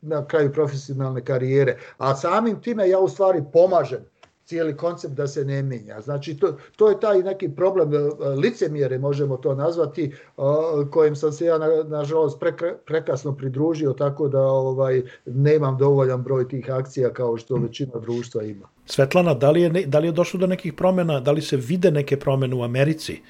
na 0.00 0.26
kraju 0.26 0.52
profesionalne 0.52 1.24
karijere. 1.24 1.78
A 1.98 2.14
samim 2.14 2.62
time 2.62 2.88
ja 2.88 2.98
u 2.98 3.08
stvari 3.08 3.42
pomažem 3.52 4.04
cijeli 4.48 4.76
koncept 4.76 5.14
da 5.14 5.26
se 5.26 5.44
ne 5.44 5.62
mijenja. 5.62 6.00
Znači 6.00 6.36
to, 6.36 6.56
to 6.76 6.88
je 6.88 7.00
taj 7.00 7.22
neki 7.22 7.48
problem 7.48 7.94
e, 7.94 7.98
licemjere 8.28 8.98
možemo 8.98 9.36
to 9.36 9.54
nazvati 9.54 10.14
kojem 10.90 11.16
sam 11.16 11.32
se 11.32 11.44
ja 11.44 11.58
nažalost 11.84 12.42
prekasno 12.86 13.36
pridružio 13.36 13.92
tako 13.92 14.28
da 14.28 14.42
ovaj 14.42 15.02
nemam 15.26 15.78
dovoljan 15.78 16.22
broj 16.22 16.48
tih 16.48 16.70
akcija 16.70 17.12
kao 17.12 17.36
što 17.36 17.56
većina 17.56 17.92
društva 18.00 18.42
ima. 18.42 18.68
Svetlana, 18.86 19.34
da 19.34 19.50
li 19.50 19.62
je 19.62 19.86
da 19.86 19.98
li 19.98 20.08
je 20.08 20.12
došlo 20.12 20.40
do 20.40 20.46
nekih 20.46 20.72
promjena, 20.72 21.20
da 21.20 21.32
li 21.32 21.42
se 21.42 21.56
vide 21.56 21.90
neke 21.90 22.16
promjene 22.16 22.54
u 22.54 22.62
Americi? 22.62 23.22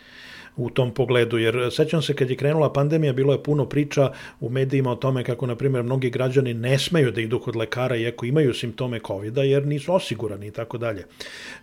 U 0.59 0.71
tom 0.71 0.95
pogledu, 0.95 1.39
jer 1.39 1.69
sećam 1.73 2.03
se 2.03 2.15
kad 2.15 2.31
je 2.31 2.37
krenula 2.37 2.73
pandemija, 2.73 3.13
bilo 3.13 3.33
je 3.33 3.43
puno 3.43 3.67
priča 3.67 4.13
u 4.41 4.51
medijima 4.51 4.91
o 4.91 4.97
tome 4.97 5.25
kako, 5.25 5.47
na 5.47 5.57
primjer, 5.57 5.85
mnogi 5.85 6.11
građani 6.11 6.55
ne 6.55 6.79
smeju 6.79 7.11
da 7.11 7.21
idu 7.21 7.41
kod 7.41 7.57
lekara 7.57 7.97
iako 7.97 8.27
imaju 8.27 8.55
simptome 8.55 9.01
covid 9.07 9.37
jer 9.37 9.67
nisu 9.67 9.95
osigurani 9.95 10.47
i 10.47 10.51
tako 10.51 10.79
dalje. 10.79 11.07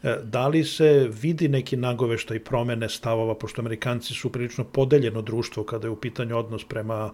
E, 0.04 0.16
da 0.24 0.48
li 0.48 0.64
se 0.64 1.10
vidi 1.22 1.48
neki 1.48 1.78
nagoveštaj 1.78 2.40
promene 2.40 2.90
stavova, 2.90 3.36
pošto 3.36 3.62
Amerikanci 3.62 4.14
su 4.14 4.32
prilično 4.32 4.64
podeljeno 4.64 5.22
društvo 5.22 5.64
kada 5.64 5.88
je 5.88 5.92
u 5.92 6.00
pitanju 6.00 6.38
odnos 6.38 6.64
prema 6.64 7.12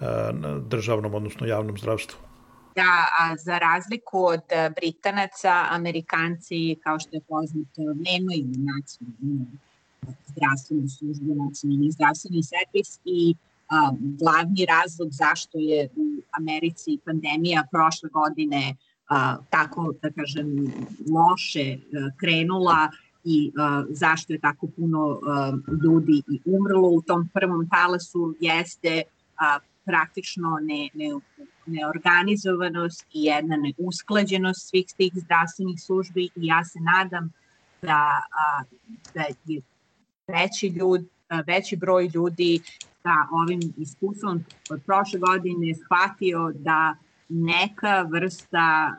e, 0.00 0.04
državnom, 0.68 1.14
odnosno 1.14 1.46
javnom 1.46 1.78
zdravstvu? 1.78 2.18
da 2.78 3.06
a 3.20 3.36
za 3.36 3.58
razliku 3.58 4.24
od 4.24 4.42
Britanaca, 4.76 5.66
Amerikanci, 5.70 6.76
kao 6.84 6.98
što 6.98 7.16
je 7.16 7.20
poznato, 7.28 7.82
nemaju 7.82 8.46
nacionalnu 8.46 9.46
zdravstvenu 10.26 10.88
službu, 10.88 11.34
nacionalni 11.34 11.90
zdravstveni 11.90 12.42
servis 12.42 13.00
i 13.04 13.34
a, 13.68 13.92
glavni 14.00 14.66
razlog 14.66 15.08
zašto 15.12 15.58
je 15.58 15.88
u 15.96 16.22
Americi 16.30 16.98
pandemija 17.04 17.64
prošle 17.70 18.08
godine 18.08 18.76
a, 19.08 19.36
tako, 19.50 19.92
da 20.02 20.10
kažem, 20.10 20.46
loše 21.10 21.76
a, 21.76 22.10
krenula 22.20 22.90
i 23.24 23.52
a, 23.58 23.84
zašto 23.90 24.32
je 24.32 24.40
tako 24.40 24.66
puno 24.76 25.20
a, 25.26 25.52
ljudi 25.84 26.22
i 26.30 26.40
umrlo 26.44 26.88
u 26.88 27.02
tom 27.02 27.28
prvom 27.34 27.68
talasu 27.68 28.34
jeste 28.40 29.02
a, 29.36 29.58
praktično 29.84 30.58
ne, 30.62 30.88
ne, 30.94 31.08
neorganizovanost 31.66 33.06
i 33.12 33.24
jedna 33.24 33.56
neusklađenost 33.56 34.68
svih 34.68 34.86
tih 34.96 35.12
zdravstvenih 35.14 35.80
službi 35.80 36.24
i 36.24 36.46
ja 36.46 36.64
se 36.64 36.78
nadam 36.80 37.32
da, 37.82 38.22
a, 38.42 38.62
da 39.14 39.20
je 39.20 39.60
veći, 40.28 40.66
ljud, 40.68 41.08
veći 41.46 41.76
broj 41.76 42.10
ljudi 42.14 42.60
sa 43.02 43.14
ovim 43.32 43.60
iskustvom 43.76 44.44
od 44.70 44.80
prošle 44.86 45.20
godine 45.20 45.74
shvatio 45.74 46.52
da 46.54 46.96
neka 47.28 48.02
vrsta 48.02 48.94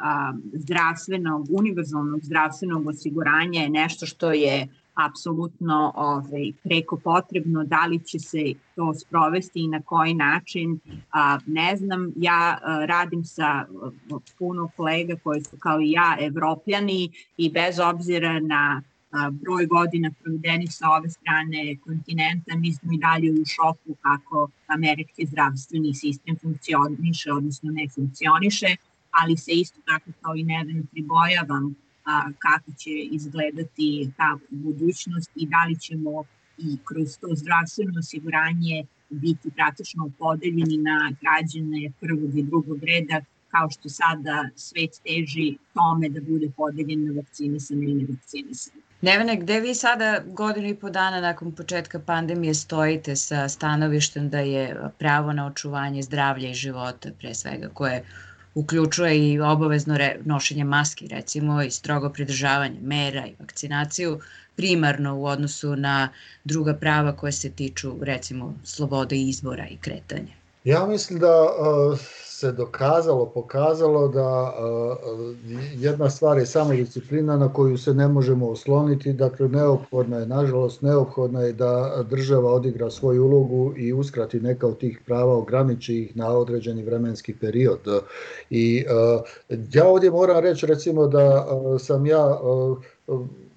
zdravstvenog, 0.54 1.48
univerzalnog 1.52 2.20
zdravstvenog 2.24 2.88
osiguranja 2.88 3.62
je 3.62 3.70
nešto 3.70 4.06
što 4.06 4.32
je 4.32 4.68
apsolutno 5.08 5.94
ovaj, 5.96 6.52
preko 6.64 6.98
potrebno, 6.98 7.64
da 7.64 7.86
li 7.86 8.00
će 8.04 8.20
se 8.20 8.54
to 8.76 8.94
sprovesti 8.94 9.60
i 9.60 9.68
na 9.68 9.82
koji 9.82 10.14
način, 10.14 10.80
a, 11.12 11.40
ne 11.46 11.76
znam, 11.76 12.12
ja 12.16 12.60
a, 12.62 12.86
radim 12.86 13.24
sa 13.24 13.46
a, 13.46 13.66
puno 14.40 14.70
kolega 14.78 15.16
koji 15.24 15.42
su 15.42 15.58
kao 15.60 15.82
i 15.82 15.92
ja 15.92 16.18
evropljani 16.20 17.10
i 17.38 17.52
bez 17.52 17.80
obzira 17.80 18.40
na 18.40 18.82
broj 19.32 19.66
godina 19.66 20.12
provedenih 20.22 20.70
sa 20.72 20.90
ove 20.98 21.10
strane 21.10 21.78
kontinenta, 21.86 22.56
mi 22.56 22.74
smo 22.74 22.94
i 22.94 22.98
dalje 22.98 23.32
u 23.32 23.46
šoku 23.46 23.96
kako 24.02 24.50
američki 24.68 25.26
zdravstveni 25.26 25.94
sistem 25.94 26.36
funkcioniše, 26.42 27.32
odnosno 27.34 27.72
ne 27.72 27.88
funkcioniše, 27.96 28.76
ali 29.12 29.38
se 29.38 29.52
isto 29.52 29.80
tako 29.86 30.12
kao 30.22 30.36
i 30.36 30.44
neveno 30.44 30.84
pribojavam 30.92 31.76
a, 32.06 32.32
kako 32.40 32.72
će 32.72 32.92
izgledati 32.92 34.12
ta 34.18 34.38
budućnost 34.50 35.32
i 35.36 35.48
da 35.48 35.66
li 35.66 35.80
ćemo 35.80 36.24
i 36.58 36.78
kroz 36.84 37.18
to 37.22 37.28
zdravstveno 37.36 38.00
osiguranje 38.00 38.86
biti 39.10 39.52
praktično 39.52 40.12
podeljeni 40.18 40.78
na 40.78 41.12
građane 41.22 41.92
prvog 42.00 42.38
i 42.38 42.44
drugog 42.44 42.84
reda, 42.84 43.22
kao 43.48 43.70
što 43.70 43.90
sada 43.90 44.50
svet 44.56 44.92
teži 45.06 45.58
tome 45.74 46.10
da 46.10 46.22
bude 46.22 46.50
podeljen 46.58 47.06
na 47.06 47.14
vakcinisane 47.14 47.86
i 47.86 47.94
nevakcinisane. 47.94 48.89
Nevene, 49.02 49.36
gde 49.36 49.60
vi 49.60 49.76
sada 49.76 50.20
godinu 50.26 50.68
i 50.68 50.76
po 50.76 50.90
dana 50.90 51.22
nakon 51.22 51.52
početka 51.52 52.00
pandemije 52.00 52.54
stojite 52.54 53.16
sa 53.16 53.50
stanovištem 53.50 54.30
da 54.30 54.40
je 54.40 54.76
pravo 54.98 55.34
na 55.34 55.46
očuvanje 55.48 56.02
zdravlja 56.02 56.50
i 56.50 56.54
života, 56.54 57.10
pre 57.20 57.36
svega, 57.36 57.70
koje 57.74 58.04
uključuje 58.56 59.30
i 59.30 59.40
obavezno 59.40 59.98
nošenje 60.26 60.64
maski, 60.64 61.08
recimo, 61.08 61.62
i 61.62 61.72
strogo 61.72 62.10
pridržavanje 62.10 62.80
mera 62.82 63.26
i 63.28 63.36
vakcinaciju, 63.40 64.20
primarno 64.56 65.16
u 65.18 65.26
odnosu 65.26 65.76
na 65.76 66.10
druga 66.44 66.74
prava 66.74 67.16
koje 67.16 67.32
se 67.32 67.52
tiču, 67.52 67.96
recimo, 68.02 68.54
slobode 68.64 69.16
izbora 69.16 69.68
i 69.68 69.78
kretanja? 69.78 70.34
Ja 70.64 70.86
mislim 70.86 71.20
da 71.20 71.34
se 72.40 72.52
dokazalo, 72.52 73.26
pokazalo 73.26 74.08
da 74.08 74.54
jedna 75.76 76.10
stvar 76.10 76.38
je 76.38 76.46
samo 76.46 76.74
disciplina 76.74 77.38
na 77.38 77.54
koju 77.54 77.78
se 77.78 77.94
ne 77.94 78.08
možemo 78.08 78.48
osloniti, 78.50 79.14
dakle 79.14 79.48
neophodna 79.48 80.18
je, 80.18 80.26
nažalost 80.26 80.82
neophodna 80.82 81.42
je 81.42 81.54
da 81.54 82.04
država 82.10 82.54
odigra 82.54 82.90
svoju 82.90 83.26
ulogu 83.26 83.74
i 83.78 83.94
uskrati 83.94 84.40
neka 84.40 84.68
od 84.68 84.78
tih 84.78 85.02
prava, 85.06 85.38
ograniči 85.38 85.96
ih 85.98 86.18
na 86.18 86.28
određeni 86.38 86.84
vremenski 86.84 87.34
period. 87.34 87.80
I 88.50 88.86
ja 89.74 89.88
ovdje 89.88 90.12
moram 90.12 90.40
reći 90.40 90.66
recimo 90.66 91.08
da 91.08 91.48
sam 91.80 92.06
ja 92.06 92.40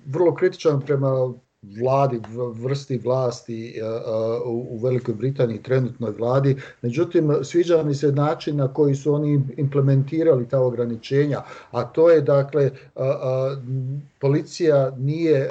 vrlo 0.06 0.34
kritičan 0.34 0.80
prema 0.80 1.32
vladi, 1.62 2.20
vrsti 2.54 2.98
vlasti 2.98 3.80
u 4.46 4.78
Velikoj 4.82 5.14
Britaniji, 5.14 5.62
trenutnoj 5.62 6.10
vladi. 6.10 6.56
Međutim, 6.82 7.32
sviđa 7.42 7.82
mi 7.82 7.94
se 7.94 8.12
način 8.12 8.56
na 8.56 8.68
koji 8.68 8.94
su 8.94 9.14
oni 9.14 9.42
implementirali 9.56 10.48
ta 10.48 10.60
ograničenja, 10.60 11.42
a 11.70 11.84
to 11.84 12.10
je 12.10 12.20
dakle 12.20 12.70
policija 14.20 14.90
nije 14.98 15.50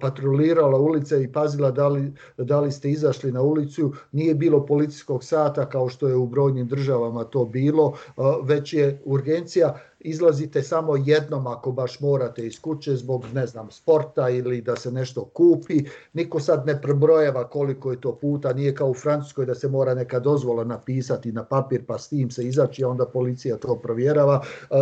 patrolirala 0.00 0.78
ulice 0.78 1.22
i 1.22 1.32
pazila 1.32 1.70
da 1.70 1.88
li, 1.88 2.12
da 2.36 2.60
li 2.60 2.72
ste 2.72 2.90
izašli 2.90 3.32
na 3.32 3.42
ulicu, 3.42 3.92
nije 4.12 4.34
bilo 4.34 4.66
policijskog 4.66 5.24
sata 5.24 5.68
kao 5.68 5.88
što 5.88 6.08
je 6.08 6.16
u 6.16 6.26
brojnim 6.26 6.68
državama 6.68 7.24
to 7.24 7.44
bilo, 7.44 7.92
već 8.42 8.72
je 8.72 9.00
urgencija 9.04 9.78
izlazite 10.00 10.62
samo 10.62 10.96
jednom 10.96 11.46
ako 11.46 11.72
baš 11.72 12.00
morate 12.00 12.46
iz 12.46 12.60
kuće 12.60 12.96
zbog 12.96 13.24
ne 13.34 13.46
znam 13.46 13.70
sporta 13.70 14.28
ili 14.28 14.60
da 14.60 14.76
se 14.76 14.90
nešto 14.90 15.24
kupi. 15.24 15.84
Niko 16.12 16.40
sad 16.40 16.66
ne 16.66 16.82
prebrojeva 16.82 17.48
koliko 17.48 17.90
je 17.90 18.00
to 18.00 18.14
puta, 18.14 18.52
nije 18.52 18.74
kao 18.74 18.88
u 18.88 18.94
Francuskoj 18.94 19.46
da 19.46 19.54
se 19.54 19.68
mora 19.68 19.94
neka 19.94 20.20
dozvola 20.20 20.64
napisati 20.64 21.32
na 21.32 21.44
papir 21.44 21.86
pa 21.86 21.98
s 21.98 22.08
tim 22.08 22.30
se 22.30 22.44
izaći, 22.44 22.84
a 22.84 22.88
onda 22.88 23.06
policija 23.06 23.56
to 23.56 23.76
provjerava. 23.76 24.42
E, 24.70 24.76
e, 24.76 24.80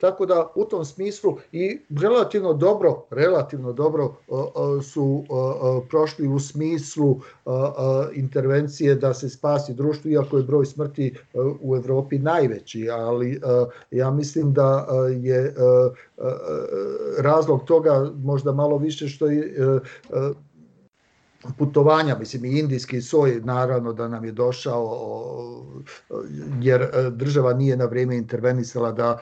tako 0.00 0.26
da 0.26 0.46
u 0.54 0.64
tom 0.64 0.84
smislu 0.84 1.36
i 1.52 1.78
relativno 2.02 2.52
dobro, 2.52 3.06
relativno 3.10 3.72
dobro 3.72 4.04
e, 4.04 4.82
su 4.82 5.24
prošli 5.90 6.28
u 6.28 6.38
smislu 6.38 7.20
intervencije 8.14 8.94
da 8.94 9.14
se 9.14 9.28
spasi 9.28 9.74
društvo, 9.74 10.10
iako 10.10 10.36
je 10.36 10.42
broj 10.42 10.66
smrti 10.66 11.14
u 11.60 11.76
Evropi 11.76 12.18
najveći, 12.18 12.90
ali 12.90 13.40
ja 13.90 14.10
mislim 14.10 14.51
da 14.52 14.86
je 15.20 15.38
e, 15.38 15.50
e, 15.50 15.52
razlog 17.18 17.64
toga 17.64 18.12
možda 18.16 18.52
malo 18.52 18.78
više 18.78 19.08
što 19.08 19.26
je 19.26 19.54
putovanja, 21.58 22.18
mislim 22.18 22.44
i 22.44 22.58
indijski 22.58 23.00
soj 23.02 23.40
naravno 23.44 23.92
da 23.92 24.08
nam 24.08 24.24
je 24.24 24.32
došao 24.32 25.08
jer 26.60 27.10
država 27.10 27.52
nije 27.52 27.76
na 27.76 27.84
vrijeme 27.84 28.16
intervenisala 28.16 28.92
da 28.92 29.18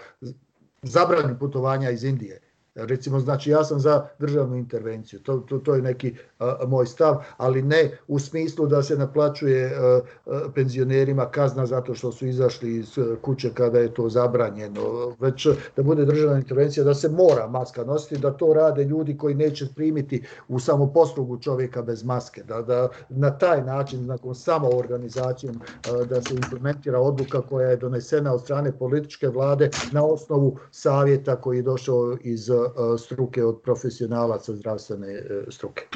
zabrani 0.83 1.39
putovanja 1.39 1.91
iz 1.91 2.05
Indije 2.05 2.50
Recimo, 2.75 3.21
znači 3.21 3.51
ja 3.51 3.65
sam 3.65 3.81
za 3.81 4.07
državnu 4.19 4.57
intervenciju, 4.57 5.21
to, 5.21 5.37
to, 5.39 5.59
to 5.59 5.75
je 5.75 5.83
neki 5.83 6.15
a, 6.39 6.57
moj 6.67 6.87
stav, 6.87 7.25
ali 7.37 7.63
ne 7.63 7.99
u 8.09 8.19
smislu 8.19 8.67
da 8.67 8.83
se 8.83 8.97
naplaćuje 8.97 9.75
a, 9.77 10.01
a, 10.27 10.41
penzionerima 10.55 11.31
kazna 11.31 11.67
zato 11.67 11.95
što 11.95 12.13
su 12.13 12.27
izašli 12.27 12.77
iz 12.77 12.99
kuće 13.23 13.51
kada 13.55 13.79
je 13.79 13.95
to 13.95 14.09
zabranjeno, 14.09 15.17
već 15.21 15.49
da 15.77 15.83
bude 15.83 16.05
državna 16.05 16.39
intervencija, 16.39 16.85
da 16.85 16.95
se 16.95 17.09
mora 17.09 17.47
maska 17.49 17.85
nositi, 17.85 18.19
da 18.19 18.31
to 18.31 18.53
rade 18.55 18.85
ljudi 18.85 19.19
koji 19.19 19.35
neće 19.35 19.67
primiti 19.77 20.23
u 20.49 20.61
samoposlugu 20.61 21.39
čovjeka 21.39 21.83
bez 21.83 22.05
maske, 22.05 22.43
da, 22.43 22.63
da 22.63 22.89
na 23.09 23.39
taj 23.39 23.65
način, 23.65 24.07
nakon 24.07 24.35
samoorganizacijom, 24.35 25.61
da 26.09 26.23
se 26.23 26.35
implementira 26.35 27.01
odluka 27.01 27.41
koja 27.41 27.69
je 27.69 27.77
donesena 27.77 28.35
od 28.35 28.41
strane 28.41 28.73
političke 28.73 29.29
vlade 29.29 29.71
na 29.93 30.05
osnovu 30.05 30.57
savjeta 30.71 31.37
koji 31.37 31.57
je 31.57 31.63
došao 31.63 32.17
iz 32.21 32.51
struke 32.99 33.45
od 33.45 33.61
profesionalaca 33.63 34.57
zdravstvene 34.57 35.13
e, 35.13 35.23
struke. 35.51 35.87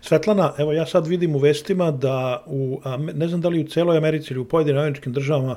Svetlana, 0.00 0.52
evo 0.58 0.72
ja 0.72 0.86
sad 0.86 1.06
vidim 1.06 1.36
u 1.36 1.38
vestima 1.38 1.90
da 1.90 2.44
u, 2.46 2.80
ne 3.14 3.28
znam 3.28 3.40
da 3.40 3.48
li 3.48 3.60
u 3.60 3.68
celoj 3.68 3.96
Americi 3.96 4.32
ili 4.32 4.40
u 4.40 4.48
pojedinim 4.48 4.80
američkim 4.80 5.12
državama 5.12 5.56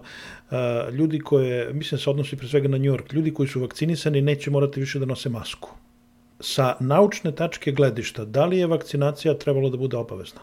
ljudi 0.92 1.20
koje, 1.20 1.74
mislim 1.74 2.00
se 2.00 2.10
odnosi 2.10 2.38
pre 2.38 2.48
svega 2.48 2.68
na 2.68 2.78
New 2.78 2.94
York, 2.94 3.14
ljudi 3.14 3.34
koji 3.34 3.50
su 3.50 3.62
vakcinisani 3.62 4.22
neće 4.22 4.52
morati 4.52 4.80
više 4.80 5.00
da 5.00 5.06
nose 5.06 5.30
masku. 5.30 5.70
Sa 6.40 6.76
naučne 6.80 7.32
tačke 7.32 7.72
gledišta, 7.72 8.26
da 8.26 8.46
li 8.46 8.58
je 8.58 8.68
vakcinacija 8.68 9.38
trebalo 9.38 9.70
da 9.70 9.78
bude 9.78 9.98
obavezna? 9.98 10.42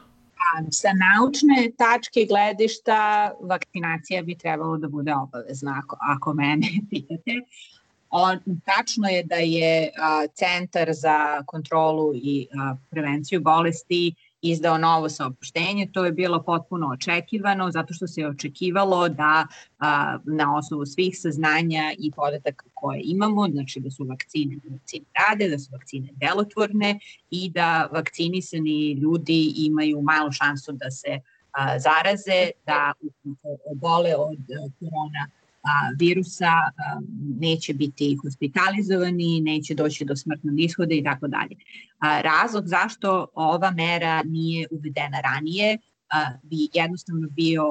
Sa 0.71 0.89
naučne 0.93 1.71
tačke 1.77 2.27
gledišta 2.29 3.31
vakcinacija 3.41 4.23
bi 4.23 4.39
trebalo 4.39 4.77
da 4.77 4.89
bude 4.89 5.15
obavezna, 5.15 5.83
ako, 5.85 5.97
ako 6.01 6.35
mene 6.35 6.69
pitate. 6.91 7.41
On, 8.15 8.39
tačno 8.65 9.09
je 9.09 9.23
da 9.23 9.35
je 9.35 9.91
a, 9.99 10.27
Centar 10.35 10.89
za 10.93 11.43
kontrolu 11.47 12.13
i 12.15 12.47
a, 12.59 12.77
prevenciju 12.91 13.41
bolesti 13.41 14.15
izdao 14.43 14.79
novo 14.79 15.09
saopštenje. 15.09 15.89
To 15.93 16.05
je 16.05 16.13
bilo 16.13 16.43
potpuno 16.43 16.89
očekivano 16.89 17.71
zato 17.71 17.95
što 17.95 18.07
se 18.07 18.21
je 18.21 18.29
očekivalo 18.29 19.09
da 19.09 19.47
a, 19.79 20.19
na 20.25 20.57
osnovu 20.57 20.87
svih 20.87 21.19
saznanja 21.21 21.93
i 21.99 22.11
podataka 22.11 22.67
koje 22.75 23.01
imamo, 23.05 23.49
znači 23.49 23.81
da 23.81 23.91
su 23.91 24.05
vakcine, 24.05 24.57
vakcine 24.71 25.05
rade, 25.19 25.49
da 25.49 25.59
su 25.59 25.69
vakcine 25.73 26.09
delotvorne 26.13 26.99
i 27.31 27.51
da 27.51 27.89
vakcinisani 27.93 28.93
ljudi 28.93 29.53
imaju 29.57 30.03
malu 30.03 30.33
šansu 30.33 30.73
da 30.73 30.91
se 30.91 31.21
a, 31.53 31.79
zaraze, 31.79 32.51
da 32.67 32.93
obole 33.65 34.17
od 34.17 34.39
korona 34.81 35.42
virusa 35.99 36.53
neće 37.41 37.75
biti 37.75 38.17
hospitalizovani, 38.23 39.41
neće 39.41 39.75
doći 39.75 40.05
do 40.05 40.17
smrtnog 40.17 40.61
ishoda 40.61 40.95
i 40.95 41.05
tako 41.05 41.29
dalje. 41.29 41.57
Razlog 42.23 42.67
zašto 42.67 43.27
ova 43.35 43.71
mera 43.71 44.23
nije 44.23 44.69
uvedena 44.71 45.21
ranije 45.21 45.79
bi 46.43 46.69
jednostavno 46.75 47.29
bio 47.31 47.65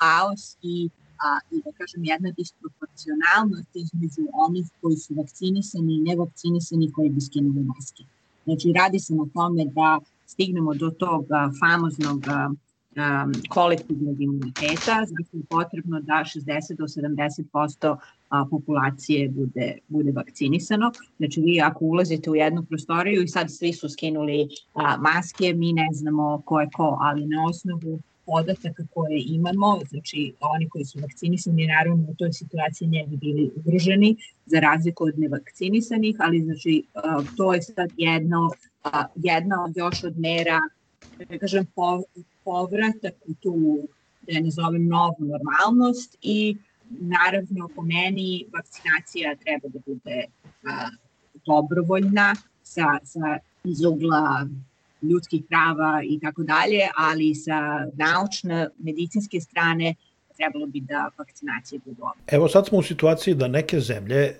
haos 0.00 0.56
i 0.62 0.88
a, 1.24 1.38
i 1.50 1.56
da 1.64 1.70
kažem 1.78 2.04
jedna 2.04 2.30
disproporcionalnost 2.30 3.70
između 3.74 4.22
onih 4.32 4.66
koji 4.80 4.96
su 4.96 5.14
vakcinisani 5.14 5.94
i 5.94 6.00
nevakcinisani 6.00 6.92
koji 6.92 7.08
bi 7.10 7.20
skinuli 7.20 7.62
maske. 7.64 8.02
Znači 8.44 8.72
radi 8.72 8.98
se 8.98 9.14
na 9.14 9.26
tome 9.34 9.64
da 9.64 9.98
stignemo 10.26 10.74
do 10.74 10.90
tog 10.90 11.24
a, 11.30 11.50
famoznog 11.60 12.28
a, 12.28 12.50
um, 12.96 13.32
kolektivnog 13.48 14.22
imuniteta, 14.22 15.04
znači 15.06 15.30
je 15.32 15.42
potrebno 15.50 16.00
da 16.00 16.24
60 16.34 16.76
do 16.76 16.84
70% 16.84 17.96
a, 18.28 18.44
populacije 18.50 19.28
bude, 19.28 19.78
bude 19.88 20.12
vakcinisano. 20.12 20.92
Znači 21.16 21.40
vi 21.40 21.60
ako 21.60 21.84
ulazite 21.84 22.30
u 22.30 22.36
jednu 22.36 22.62
prostoriju 22.62 23.22
i 23.22 23.28
sad 23.28 23.50
svi 23.50 23.72
su 23.72 23.88
skinuli 23.88 24.48
a, 24.74 24.96
maske, 24.96 25.54
mi 25.54 25.72
ne 25.72 25.88
znamo 25.92 26.42
ko 26.44 26.60
je 26.60 26.68
ko, 26.76 26.98
ali 27.00 27.26
na 27.26 27.44
osnovu 27.48 27.98
podataka 28.26 28.86
koje 28.94 29.22
imamo, 29.26 29.80
znači 29.88 30.32
oni 30.40 30.68
koji 30.68 30.84
su 30.84 30.98
vakcinisani 31.02 31.66
naravno 31.66 32.04
u 32.08 32.14
toj 32.14 32.32
situaciji 32.32 32.88
ne 32.88 33.06
bi 33.06 33.16
bili 33.16 33.50
ugroženi 33.56 34.16
za 34.46 34.60
razliku 34.60 35.04
od 35.04 35.18
nevakcinisanih, 35.18 36.16
ali 36.18 36.40
znači 36.40 36.82
to 37.36 37.54
je 37.54 37.62
sad 37.62 37.90
jedno, 37.96 38.50
jedna 39.14 39.64
od 39.64 39.76
još 39.76 40.04
od 40.04 40.18
mera 40.18 40.60
da 41.28 41.38
kažem, 41.38 41.66
po, 41.74 42.02
povratak 42.44 43.14
u 43.26 43.34
tu, 43.34 43.78
da 44.22 44.40
ne 44.40 44.50
zovem, 44.50 44.88
novu 44.88 45.16
normalnost 45.20 46.16
i 46.22 46.56
naravno 46.90 47.68
po 47.76 47.82
meni 47.82 48.46
vakcinacija 48.52 49.34
treba 49.36 49.68
da 49.68 49.78
bude 49.86 50.24
a, 50.64 50.88
dobrovoljna 51.46 52.34
sa, 52.62 52.98
sa 53.04 53.38
iz 53.64 53.84
ugla 53.84 54.46
ljudskih 55.02 55.42
prava 55.48 56.02
i 56.04 56.20
tako 56.20 56.42
dalje, 56.42 56.88
ali 56.96 57.34
sa 57.34 57.86
naučne, 57.96 58.68
medicinske 58.78 59.40
strane 59.40 59.94
trebalo 60.36 60.66
bi 60.66 60.80
da 60.80 61.10
vakcinacije 61.18 61.80
budu 61.84 62.02
Evo 62.26 62.48
sad 62.48 62.66
smo 62.66 62.78
u 62.78 62.82
situaciji 62.82 63.34
da 63.34 63.48
neke 63.48 63.80
zemlje 63.80 64.16
e, 64.16 64.34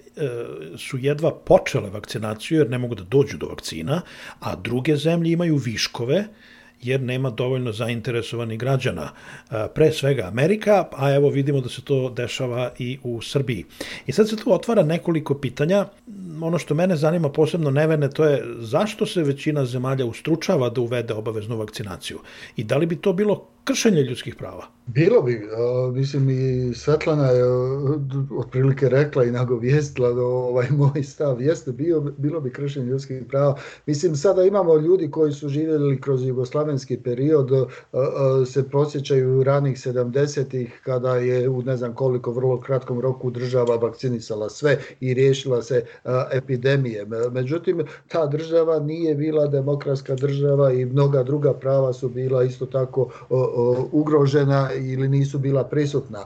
su 0.79 0.99
jedva 0.99 1.35
počele 1.35 1.91
vakcinaciju 1.91 2.59
jer 2.59 2.71
ne 2.71 2.79
mogu 2.79 2.95
da 2.95 3.05
dođu 3.05 3.39
do 3.39 3.47
vakcina, 3.47 4.03
a 4.41 4.57
druge 4.57 4.97
zemlje 4.97 5.33
imaju 5.33 5.57
viškove 5.57 6.25
jer 6.83 7.01
nema 7.01 7.31
dovoljno 7.31 7.73
zainteresovanih 7.73 8.59
građana. 8.59 9.11
E, 9.51 9.67
pre 9.75 9.93
svega 9.93 10.23
Amerika, 10.23 10.89
a 10.93 11.15
evo 11.15 11.29
vidimo 11.29 11.61
da 11.61 11.69
se 11.69 11.83
to 11.83 12.11
dešava 12.11 12.71
i 12.79 12.99
u 13.03 13.23
Srbiji. 13.23 13.65
I 14.07 14.13
sad 14.13 14.29
se 14.29 14.37
tu 14.37 14.53
otvara 14.53 14.83
nekoliko 14.83 15.35
pitanja. 15.35 15.87
Ono 16.43 16.59
što 16.59 16.75
mene 16.75 16.97
zanima 16.97 17.29
posebno 17.29 17.71
nevene, 17.71 18.11
to 18.11 18.25
je 18.25 18.45
zašto 18.59 19.07
se 19.07 19.23
većina 19.23 19.65
zemalja 19.65 20.07
ustručava 20.07 20.71
da 20.71 20.81
uvede 20.81 21.15
obaveznu 21.15 21.57
vakcinaciju 21.57 22.19
i 22.57 22.65
da 22.65 22.77
li 22.77 22.87
bi 22.87 22.97
to 22.97 23.13
bilo 23.13 23.56
kršenje 23.67 24.03
ljudskih 24.03 24.35
prava. 24.35 24.67
Bilo 24.87 25.23
bi, 25.23 25.43
mislim 25.93 26.31
i 26.31 26.75
Svetlana 26.75 27.27
je 27.27 27.45
otprilike 28.39 28.89
rekla 28.89 29.25
i 29.25 29.31
nagovijestila 29.31 30.13
da 30.13 30.23
ovaj 30.23 30.67
moj 30.71 31.03
stav 31.03 31.43
jeste 31.43 31.73
bio, 31.73 32.01
bilo 32.19 32.41
bi 32.41 32.53
kršenje 32.53 32.87
ljudskih 32.87 33.23
prava. 33.29 33.57
Mislim 33.87 34.17
sada 34.17 34.45
imamo 34.45 34.77
ljudi 34.77 35.11
koji 35.11 35.33
su 35.33 35.49
živjeli 35.49 36.01
kroz 36.01 36.27
jugoslavenski 36.27 36.97
period, 36.97 37.51
se 38.47 38.69
prosjećaju 38.69 39.43
ranih 39.43 39.77
70-ih 39.77 40.81
kada 40.85 41.17
je 41.17 41.49
u 41.49 41.63
ne 41.63 41.77
znam 41.77 41.95
koliko 41.95 42.33
vrlo 42.33 42.61
kratkom 42.61 43.01
roku 43.01 43.31
država 43.31 43.77
vakcinisala 43.77 44.51
sve 44.51 44.79
i 45.01 45.15
riješila 45.15 45.63
se 45.63 45.85
epidemije. 46.33 47.07
Međutim, 47.33 47.83
ta 48.09 48.27
država 48.27 48.81
nije 48.81 49.15
bila 49.15 49.47
demokratska 49.47 50.15
država 50.15 50.73
i 50.73 50.85
mnoga 50.85 51.23
druga 51.23 51.55
prava 51.55 51.93
su 51.93 52.09
bila 52.09 52.45
isto 52.45 52.67
tako 52.67 53.11
ugrožena 53.93 54.69
ili 54.75 55.09
nisu 55.09 55.39
bila 55.39 55.65
prisutna. 55.65 56.25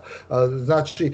Znači, 0.65 1.13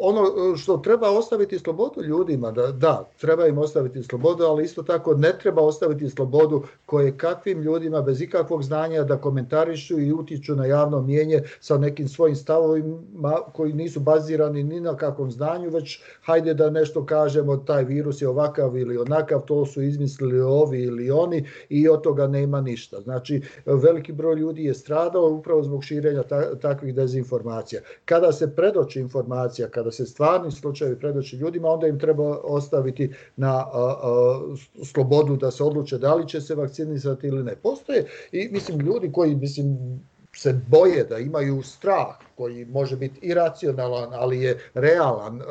ono 0.00 0.22
što 0.56 0.76
treba 0.76 1.10
ostaviti 1.10 1.58
slobodu 1.58 2.02
ljudima, 2.02 2.50
da, 2.50 2.72
da, 2.72 3.08
treba 3.20 3.46
im 3.46 3.58
ostaviti 3.58 4.02
slobodu, 4.02 4.44
ali 4.44 4.64
isto 4.64 4.82
tako 4.82 5.14
ne 5.14 5.32
treba 5.42 5.62
ostaviti 5.62 6.10
slobodu 6.10 6.62
koje 6.86 7.16
kakvim 7.18 7.62
ljudima 7.62 8.02
bez 8.02 8.20
ikakvog 8.20 8.62
znanja 8.62 9.02
da 9.02 9.20
komentarišu 9.20 10.00
i 10.00 10.12
utiču 10.12 10.54
na 10.56 10.66
javno 10.66 11.02
mijenje 11.02 11.42
sa 11.60 11.78
nekim 11.78 12.08
svojim 12.08 12.36
stavovima 12.36 13.40
koji 13.52 13.72
nisu 13.72 14.00
bazirani 14.00 14.62
ni 14.62 14.80
na 14.80 14.96
kakvom 14.96 15.30
znanju, 15.30 15.70
već 15.70 16.02
hajde 16.22 16.54
da 16.54 16.70
nešto 16.70 17.06
kažemo, 17.06 17.56
taj 17.56 17.84
virus 17.84 18.22
je 18.22 18.28
ovakav 18.28 18.76
ili 18.76 18.98
onakav, 18.98 19.40
to 19.40 19.66
su 19.66 19.82
izmislili 19.82 20.40
ovi 20.40 20.82
ili 20.82 21.10
oni 21.10 21.48
i 21.68 21.88
od 21.88 22.02
toga 22.02 22.26
nema 22.26 22.60
ništa. 22.60 23.00
Znači, 23.00 23.42
veliki 23.66 24.12
broj 24.12 24.34
ljudi 24.34 24.64
je 24.64 24.74
stradao 24.74 25.23
upravo 25.28 25.62
zbog 25.62 25.84
širenja 25.84 26.22
takvih 26.60 26.94
dezinformacija. 26.94 27.80
Kada 28.04 28.32
se 28.32 28.56
predoči 28.56 29.00
informacija, 29.00 29.68
kada 29.68 29.90
se 29.90 30.06
stvarni 30.06 30.50
slučajevi 30.50 30.98
predoči 30.98 31.36
ljudima, 31.36 31.68
onda 31.68 31.86
im 31.86 31.98
treba 31.98 32.38
ostaviti 32.38 33.10
na 33.36 33.58
a, 33.58 33.66
a, 33.72 34.40
slobodu 34.84 35.36
da 35.36 35.50
se 35.50 35.62
odluče 35.62 35.98
da 35.98 36.14
li 36.14 36.28
će 36.28 36.40
se 36.40 36.54
vakcinisati 36.54 37.26
ili 37.26 37.44
ne. 37.44 37.56
Postoje 37.56 38.06
i 38.32 38.48
mislim 38.48 38.80
ljudi 38.80 39.12
koji 39.12 39.34
mislim 39.34 40.00
se 40.36 40.60
boje 40.68 41.04
da 41.04 41.18
imaju 41.18 41.62
strah 41.62 42.06
koji 42.36 42.64
može 42.64 42.96
biti 42.96 43.18
iracionalan, 43.22 44.08
ali 44.12 44.40
je 44.40 44.58
realan 44.74 45.42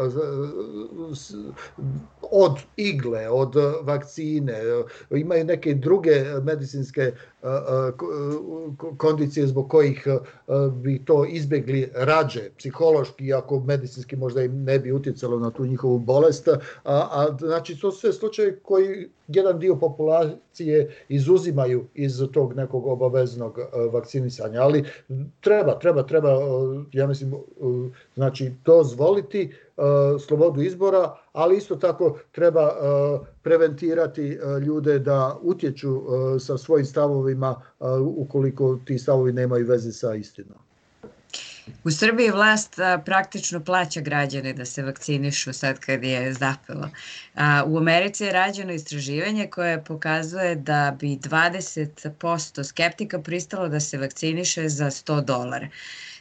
od 2.31 2.57
igle, 2.75 3.29
od 3.29 3.55
vakcine, 3.81 4.61
imaju 5.11 5.45
neke 5.45 5.73
druge 5.73 6.25
medicinske 6.43 7.11
kondicije 8.97 9.47
zbog 9.47 9.69
kojih 9.69 10.07
bi 10.71 11.05
to 11.05 11.25
izbegli 11.25 11.89
rađe, 11.95 12.49
psihološki, 12.57 13.33
ako 13.33 13.59
medicinski 13.59 14.15
možda 14.15 14.43
im 14.43 14.63
ne 14.63 14.79
bi 14.79 14.91
utjecalo 14.91 15.39
na 15.39 15.51
tu 15.51 15.65
njihovu 15.65 15.99
bolest, 15.99 16.47
a, 16.47 16.57
a 16.83 17.37
znači 17.39 17.79
to 17.79 17.91
sve 17.91 18.13
slučaje 18.13 18.59
koji 18.63 19.09
jedan 19.27 19.59
dio 19.59 19.75
populacije 19.75 20.95
izuzimaju 21.09 21.85
iz 21.93 22.21
tog 22.33 22.53
nekog 22.55 22.87
obaveznog 22.87 23.59
vakcinisanja, 23.91 24.61
ali 24.61 24.83
treba, 25.41 25.79
treba, 25.79 26.03
treba 26.03 26.29
ja 26.91 27.07
mislim, 27.07 27.33
znači 28.15 28.51
dozvoliti 28.65 29.55
slobodu 30.27 30.61
izbora, 30.61 31.15
ali 31.33 31.57
isto 31.57 31.75
tako 31.75 32.19
treba 32.31 32.71
preventirati 33.41 34.39
ljude 34.65 34.99
da 34.99 35.37
utječu 35.41 36.01
sa 36.39 36.57
svojim 36.57 36.85
stavovima 36.85 37.61
ukoliko 38.15 38.79
ti 38.85 38.99
stavovi 38.99 39.33
nemaju 39.33 39.67
veze 39.67 39.91
sa 39.91 40.15
istinom. 40.15 40.57
U 41.83 41.91
Srbiji 41.91 42.31
vlast 42.31 42.75
praktično 43.05 43.63
plaća 43.63 44.01
građane 44.01 44.53
da 44.53 44.65
se 44.65 44.83
vakcinišu 44.83 45.53
sad 45.53 45.79
kad 45.79 46.03
je 46.03 46.33
zapelo. 46.33 46.89
U 47.65 47.77
Americi 47.77 48.23
je 48.23 48.33
rađeno 48.33 48.73
istraživanje 48.73 49.47
koje 49.47 49.83
pokazuje 49.83 50.55
da 50.55 50.97
bi 50.99 51.07
20% 51.07 52.63
skeptika 52.63 53.19
pristalo 53.19 53.69
da 53.69 53.79
se 53.79 53.97
vakciniše 53.97 54.69
za 54.69 54.85
100 54.85 55.25
dolara. 55.25 55.67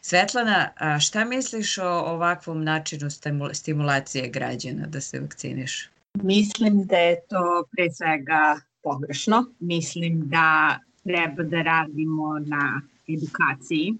Svetlana, 0.04 0.68
a 0.78 1.00
šta 1.00 1.24
misliš 1.24 1.78
o 1.78 1.88
ovakvom 1.88 2.64
načinu 2.64 3.08
stimulacije 3.52 4.28
građana 4.28 4.86
da 4.86 5.00
se 5.00 5.20
vakcinišu? 5.20 5.90
Mislim 6.22 6.84
da 6.84 6.96
je 6.96 7.20
to 7.28 7.64
pre 7.70 7.90
svega 7.90 8.60
pogrešno. 8.82 9.44
Mislim 9.60 10.28
da 10.28 10.78
treba 11.04 11.42
da 11.42 11.62
radimo 11.62 12.38
na 12.38 12.80
edukaciji 13.08 13.94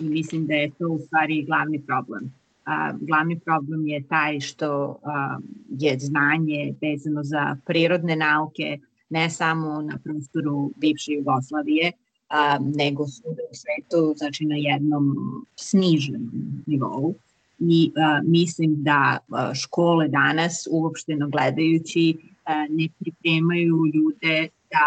i 0.00 0.04
mislim 0.04 0.46
da 0.46 0.54
je 0.54 0.70
to 0.78 0.88
u 0.88 0.98
stvari 0.98 1.44
glavni 1.44 1.82
problem. 1.86 2.34
A, 2.64 2.92
glavni 3.00 3.38
problem 3.40 3.86
je 3.86 4.02
taj 4.08 4.40
što 4.40 4.98
a, 5.04 5.38
je 5.68 5.98
znanje 5.98 6.74
vezano 6.80 7.24
za 7.24 7.56
prirodne 7.66 8.16
nauke 8.16 8.78
ne 9.10 9.30
samo 9.30 9.82
na 9.82 9.98
prostoru 10.04 10.72
bivše 10.76 11.12
Jugoslavije, 11.12 11.92
a, 12.28 12.58
nego 12.74 13.06
svuda 13.06 13.42
u 13.50 13.54
svetu, 13.54 14.14
znači 14.16 14.44
na 14.44 14.56
jednom 14.56 15.16
sniženom 15.56 16.30
nivou. 16.66 17.14
I 17.58 17.92
a, 17.96 18.20
mislim 18.24 18.82
da 18.82 19.18
a, 19.30 19.54
škole 19.54 20.08
danas, 20.08 20.68
uopšteno 20.70 21.28
gledajući, 21.28 22.16
a, 22.44 22.66
ne 22.70 22.88
pripremaju 22.98 23.76
ljude 23.94 24.48
da 24.70 24.86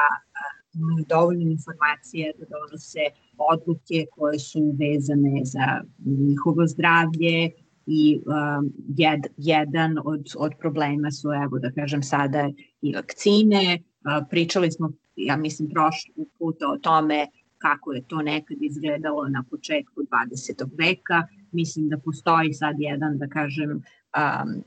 imaju 0.74 1.06
dovoljno 1.10 1.52
informacije 1.52 2.34
da 2.40 2.46
donose 2.46 3.00
odluke 3.38 4.06
koje 4.12 4.40
su 4.40 4.76
vezane 4.80 5.42
za 5.44 5.82
njihovo 6.06 6.68
zdravlje 6.68 7.52
i 7.86 8.20
um, 8.26 8.74
jed, 8.98 9.20
jedan 9.38 9.98
od, 10.06 10.34
od 10.38 10.52
problema 10.60 11.12
su, 11.12 11.30
evo 11.44 11.60
da 11.60 11.72
kažem 11.72 12.04
sada, 12.04 12.50
i 12.82 12.94
vakcine. 12.96 13.80
Uh, 13.80 14.28
pričali 14.30 14.72
smo, 14.72 14.92
ja 15.26 15.38
mislim, 15.38 15.70
prošli 15.70 16.26
puta 16.40 16.68
o 16.68 16.78
tome 16.78 17.28
kako 17.58 17.94
je 17.94 18.02
to 18.08 18.22
nekad 18.22 18.58
izgledalo 18.62 19.28
na 19.28 19.44
početku 19.50 20.02
20. 20.02 20.70
veka. 20.78 21.28
Mislim 21.52 21.90
da 21.90 21.98
postoji 21.98 22.54
sad 22.54 22.76
jedan, 22.80 23.18
da 23.18 23.28
kažem, 23.28 23.72
um, 23.72 24.64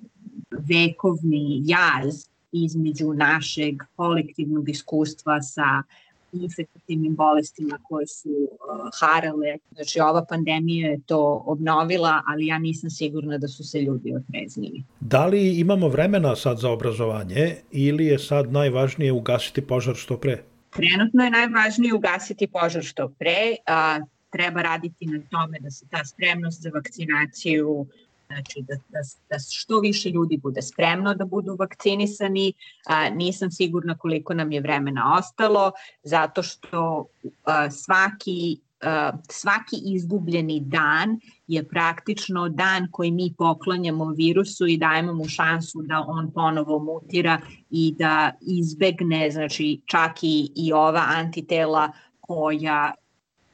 vekovni 0.50 1.62
jaz 1.64 2.26
između 2.52 3.12
našeg 3.12 3.82
kolektivnog 3.96 4.68
iskustva 4.68 5.42
sa 5.42 5.82
infektivnim 6.42 7.14
bolestima 7.16 7.78
koje 7.82 8.06
su 8.06 8.28
uh, 8.30 8.90
harale. 9.00 9.56
Znači 9.70 10.00
ova 10.00 10.24
pandemija 10.24 10.90
je 10.90 11.00
to 11.06 11.42
obnovila, 11.46 12.22
ali 12.26 12.46
ja 12.46 12.58
nisam 12.58 12.90
sigurna 12.90 13.38
da 13.38 13.48
su 13.48 13.64
se 13.64 13.82
ljudi 13.82 14.14
otreznili. 14.16 14.82
Da 15.00 15.26
li 15.26 15.60
imamo 15.60 15.88
vremena 15.88 16.36
sad 16.36 16.58
za 16.58 16.70
obrazovanje 16.70 17.56
ili 17.70 18.06
je 18.06 18.18
sad 18.18 18.52
najvažnije 18.52 19.12
ugasiti 19.12 19.66
požar 19.66 19.94
što 19.94 20.16
pre? 20.16 20.42
Trenutno 20.70 21.24
je 21.24 21.30
najvažnije 21.30 21.94
ugasiti 21.94 22.46
požar 22.46 22.82
što 22.82 23.08
pre, 23.08 23.56
a, 23.66 24.00
treba 24.30 24.62
raditi 24.62 25.06
na 25.06 25.20
tome 25.30 25.58
da 25.60 25.70
se 25.70 25.86
ta 25.90 26.04
spremnost 26.04 26.62
za 26.62 26.70
vakcinaciju 26.74 27.86
znači 28.26 28.62
da, 28.68 28.74
da, 28.88 28.98
da 29.30 29.38
što 29.38 29.80
više 29.80 30.10
ljudi 30.10 30.36
bude 30.36 30.62
spremno 30.62 31.14
da 31.14 31.24
budu 31.24 31.56
vakcinisani. 31.58 32.52
A, 32.86 33.10
nisam 33.10 33.50
sigurna 33.50 33.98
koliko 33.98 34.34
nam 34.34 34.52
je 34.52 34.60
vremena 34.60 35.16
ostalo, 35.18 35.72
zato 36.02 36.42
što 36.42 37.06
a, 37.44 37.70
svaki 37.70 38.58
svaki 39.30 39.76
izgubljeni 39.84 40.60
dan 40.60 41.20
je 41.46 41.68
praktično 41.68 42.48
dan 42.48 42.88
koji 42.90 43.10
mi 43.10 43.34
poklanjamo 43.38 44.06
virusu 44.10 44.66
i 44.66 44.76
dajemo 44.76 45.14
mu 45.14 45.28
šansu 45.28 45.82
da 45.82 46.04
on 46.06 46.30
ponovo 46.30 46.78
mutira 46.78 47.40
i 47.70 47.94
da 47.98 48.32
izbegne, 48.40 49.30
znači 49.30 49.80
čak 49.86 50.22
i, 50.22 50.52
i 50.56 50.72
ova 50.72 51.04
antitela 51.08 51.92
koja 52.20 52.92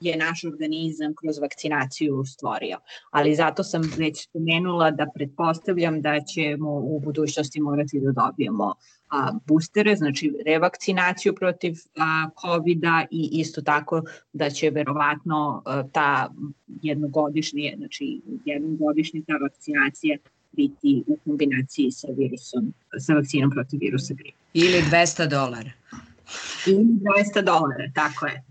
je 0.00 0.16
naš 0.16 0.44
organizam 0.44 1.14
kroz 1.14 1.38
vakcinaciju 1.38 2.24
stvorio. 2.24 2.78
Ali 3.10 3.34
zato 3.34 3.64
sam 3.64 3.82
već 3.98 4.24
spomenula 4.24 4.90
da 4.90 5.06
pretpostavljam 5.14 6.00
da 6.02 6.20
ćemo 6.20 6.70
u 6.70 7.00
budućnosti 7.00 7.60
morati 7.60 8.00
da 8.00 8.12
dobijemo 8.12 8.74
a, 9.10 9.32
boostere, 9.46 9.96
znači 9.96 10.32
revakcinaciju 10.46 11.34
protiv 11.34 11.74
a, 11.96 12.28
COVID-a 12.40 13.04
i 13.10 13.28
isto 13.32 13.62
tako 13.62 14.02
da 14.32 14.50
će 14.50 14.70
verovatno 14.70 15.62
a, 15.64 15.82
ta 15.92 16.30
jednogodišnje, 16.82 17.74
znači 17.76 18.20
jednogodišnja 18.44 19.20
ta 19.26 19.34
vakcinacija 19.42 20.16
biti 20.52 21.04
u 21.06 21.16
kombinaciji 21.24 21.90
sa 21.90 22.08
virusom, 22.18 22.74
sa 22.98 23.14
vakcinom 23.14 23.50
protiv 23.50 23.80
virusa 23.80 24.14
gripa. 24.14 24.38
Ili 24.54 24.82
200 24.90 25.28
dolara. 25.28 25.70
Ili 26.66 26.84
200 27.34 27.44
dolara, 27.44 27.90
tako 27.94 28.26
je. 28.26 28.49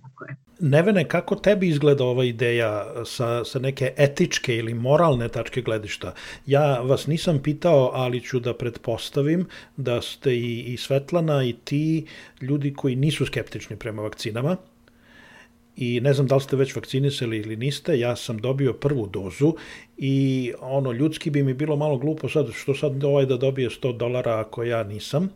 Nevene, 0.59 1.07
kako 1.07 1.35
tebi 1.35 1.67
izgleda 1.67 2.03
ova 2.03 2.23
ideja 2.25 2.85
sa, 3.05 3.43
sa 3.45 3.59
neke 3.59 3.93
etičke 3.97 4.55
ili 4.55 4.73
moralne 4.73 5.29
tačke 5.29 5.61
gledišta? 5.61 6.13
Ja 6.45 6.79
vas 6.79 7.07
nisam 7.07 7.39
pitao, 7.43 7.91
ali 7.93 8.21
ću 8.21 8.39
da 8.39 8.53
pretpostavim 8.53 9.45
da 9.77 10.01
ste 10.01 10.35
i, 10.35 10.73
i 10.73 10.77
Svetlana 10.77 11.43
i 11.43 11.53
ti 11.63 12.05
ljudi 12.41 12.73
koji 12.73 12.95
nisu 12.95 13.25
skeptični 13.25 13.75
prema 13.75 14.01
vakcinama 14.01 14.57
i 15.79 15.99
ne 16.01 16.13
znam 16.13 16.27
da 16.27 16.35
li 16.35 16.41
ste 16.41 16.55
već 16.55 16.75
vakcinisali 16.75 17.37
ili 17.37 17.55
niste, 17.55 17.99
ja 17.99 18.15
sam 18.15 18.37
dobio 18.37 18.73
prvu 18.73 19.07
dozu 19.07 19.53
i 19.97 20.53
ono 20.59 20.91
ljudski 20.91 21.29
bi 21.29 21.43
mi 21.43 21.53
bilo 21.53 21.75
malo 21.75 21.97
glupo 21.97 22.29
sad 22.29 22.51
što 22.53 22.75
sad 22.75 23.03
ovaj 23.03 23.25
da 23.25 23.37
dobije 23.37 23.69
100 23.69 23.97
dolara 23.97 24.39
ako 24.39 24.63
ja 24.63 24.83
nisam, 24.83 25.29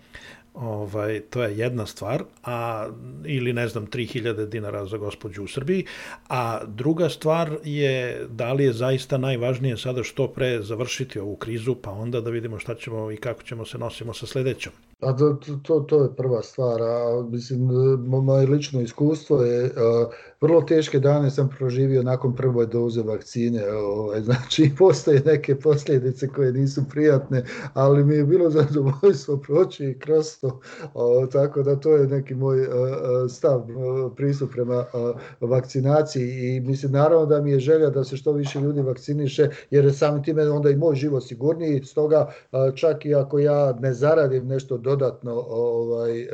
Ovaj, 0.53 1.21
to 1.29 1.43
je 1.43 1.57
jedna 1.57 1.85
stvar, 1.85 2.23
a, 2.43 2.87
ili 3.25 3.53
ne 3.53 3.67
znam, 3.67 3.87
3000 3.87 4.45
dinara 4.45 4.85
za 4.85 4.97
gospođu 4.97 5.43
u 5.43 5.47
Srbiji, 5.47 5.85
a 6.29 6.65
druga 6.65 7.09
stvar 7.09 7.57
je 7.63 8.25
da 8.29 8.53
li 8.53 8.63
je 8.63 8.73
zaista 8.73 9.17
najvažnije 9.17 9.77
sada 9.77 10.03
što 10.03 10.27
pre 10.27 10.61
završiti 10.61 11.19
ovu 11.19 11.35
krizu, 11.35 11.75
pa 11.75 11.91
onda 11.91 12.21
da 12.21 12.29
vidimo 12.29 12.59
šta 12.59 12.75
ćemo 12.75 13.11
i 13.11 13.17
kako 13.17 13.43
ćemo 13.43 13.65
se 13.65 13.77
nosimo 13.77 14.13
sa 14.13 14.25
sledećom. 14.25 14.73
A 14.99 15.17
to, 15.17 15.39
to, 15.63 15.79
to 15.79 16.03
je 16.03 16.15
prva 16.15 16.41
stvar, 16.41 16.81
a 16.81 17.23
mislim, 17.29 17.59
moje 18.05 18.47
lično 18.47 18.81
iskustvo 18.81 19.41
je, 19.41 19.71
a, 19.77 20.05
vrlo 20.43 20.61
teške 20.61 20.99
dane 20.99 21.29
sam 21.29 21.49
proživio 21.57 22.03
nakon 22.03 22.35
prve 22.35 22.65
doze 22.65 23.01
vakcine, 23.01 23.71
ovaj, 23.71 24.21
znači 24.21 24.71
postoje 24.79 25.21
neke 25.25 25.55
posljedice 25.59 26.27
koje 26.27 26.53
nisu 26.53 26.81
prijatne, 26.89 27.43
ali 27.73 28.03
mi 28.03 28.15
je 28.15 28.25
bilo 28.25 28.49
zadovoljstvo 28.59 29.37
proći 29.37 29.97
kroz 29.99 30.39
to, 30.41 30.59
o, 30.93 31.27
tako 31.27 31.63
da 31.63 31.75
to 31.75 31.95
je 31.95 32.07
neki 32.07 32.35
moj 32.35 32.63
a, 32.63 33.29
stav, 33.29 33.67
pristup 34.15 34.51
prema 34.51 34.85
a, 34.93 35.13
vakcinaciji 35.41 36.55
i 36.55 36.59
mislim 36.59 36.91
naravno 36.91 37.25
da 37.25 37.41
mi 37.41 37.51
je 37.51 37.59
želja 37.59 37.89
da 37.89 38.03
se 38.03 38.17
što 38.17 38.31
više 38.31 38.59
ljudi 38.59 38.81
vakciniše, 38.81 39.49
jer 39.71 39.93
samim 39.95 40.23
time 40.23 40.49
onda 40.49 40.69
i 40.69 40.75
moj 40.75 40.95
život 40.95 41.23
sigurniji, 41.23 41.83
stoga 41.83 42.31
čak 42.75 43.05
i 43.05 43.15
ako 43.15 43.39
ja 43.39 43.73
ne 43.79 43.93
zaradim 43.93 44.47
nešto 44.47 44.77
do 44.77 44.93
dodatno 44.95 45.45
ovaj 45.49 46.21
e, 46.21 46.25
e, 46.25 46.27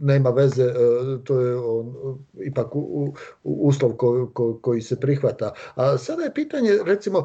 nema 0.00 0.30
veze 0.30 0.64
e, 0.64 0.74
to 1.24 1.40
je 1.40 1.56
on, 1.56 1.94
ipak 2.34 2.75
u, 2.76 3.14
u, 3.44 3.68
uslov 3.68 3.92
ko, 3.92 4.30
ko, 4.34 4.58
koji 4.62 4.82
se 4.82 5.00
prihvata. 5.00 5.52
A 5.74 5.98
sada 5.98 6.22
je 6.22 6.34
pitanje 6.34 6.78
recimo 6.84 7.24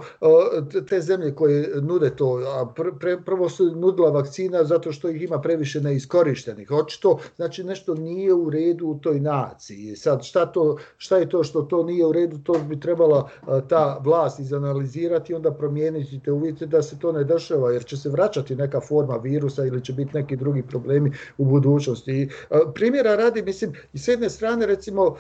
te 0.90 1.02
zemlje 1.02 1.36
koje 1.36 1.82
nude 1.82 2.16
to 2.16 2.42
a 2.48 2.74
pre, 3.00 3.18
prvo 3.26 3.50
su 3.50 3.76
nudila 3.76 4.10
vakcina 4.10 4.64
zato 4.64 4.92
što 4.92 5.10
ih 5.10 5.22
ima 5.22 5.42
previše 5.42 5.82
neiskorištenih. 5.82 6.72
Očito 6.72 7.20
znači 7.36 7.64
nešto 7.64 7.96
nije 7.96 8.34
u 8.34 8.50
redu 8.50 8.88
u 8.88 9.00
toj 9.00 9.20
naciji. 9.20 9.96
Sad 9.96 10.24
šta 10.24 10.46
to 10.46 10.78
šta 10.98 11.18
je 11.18 11.30
to 11.30 11.44
što 11.44 11.62
to 11.62 11.84
nije 11.84 12.06
u 12.06 12.12
redu 12.12 12.38
to 12.44 12.54
bi 12.70 12.80
trebala 12.80 13.30
ta 13.68 14.02
vlast 14.04 14.40
izanalizirati 14.40 15.34
onda 15.34 15.52
promijeniti 15.52 16.20
te 16.26 16.32
uvjete 16.32 16.66
da 16.66 16.82
se 16.82 17.00
to 17.00 17.12
ne 17.12 17.24
dešava 17.24 17.72
jer 17.72 17.86
će 17.86 17.98
se 17.98 18.10
vraćati 18.10 18.56
neka 18.56 18.82
forma 18.82 19.16
virusa 19.18 19.66
ili 19.66 19.84
će 19.84 19.94
biti 19.94 20.18
neki 20.18 20.36
drugi 20.36 20.64
problemi 20.64 21.12
u 21.38 21.46
budućnosti. 21.46 22.12
I, 22.12 22.30
primjera 22.74 23.16
radi, 23.16 23.42
mislim, 23.42 23.74
i 23.94 23.98
s 23.98 24.08
jedne 24.08 24.30
strane, 24.30 24.66
recimo, 24.66 25.16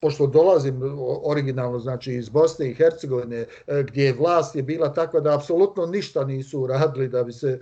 pošto 0.00 0.26
dolazim 0.26 0.80
originalno 1.24 1.78
znači 1.78 2.14
iz 2.14 2.28
Bosne 2.28 2.70
i 2.70 2.74
Hercegovine 2.74 3.46
e, 3.66 3.82
gdje 3.82 4.12
vlast 4.12 4.56
je 4.56 4.62
bila 4.62 4.92
takva 4.92 5.20
da 5.20 5.34
apsolutno 5.34 5.86
ništa 5.86 6.24
nisu 6.24 6.60
uradili 6.60 7.08
da 7.08 7.24
bi 7.24 7.32
se 7.32 7.60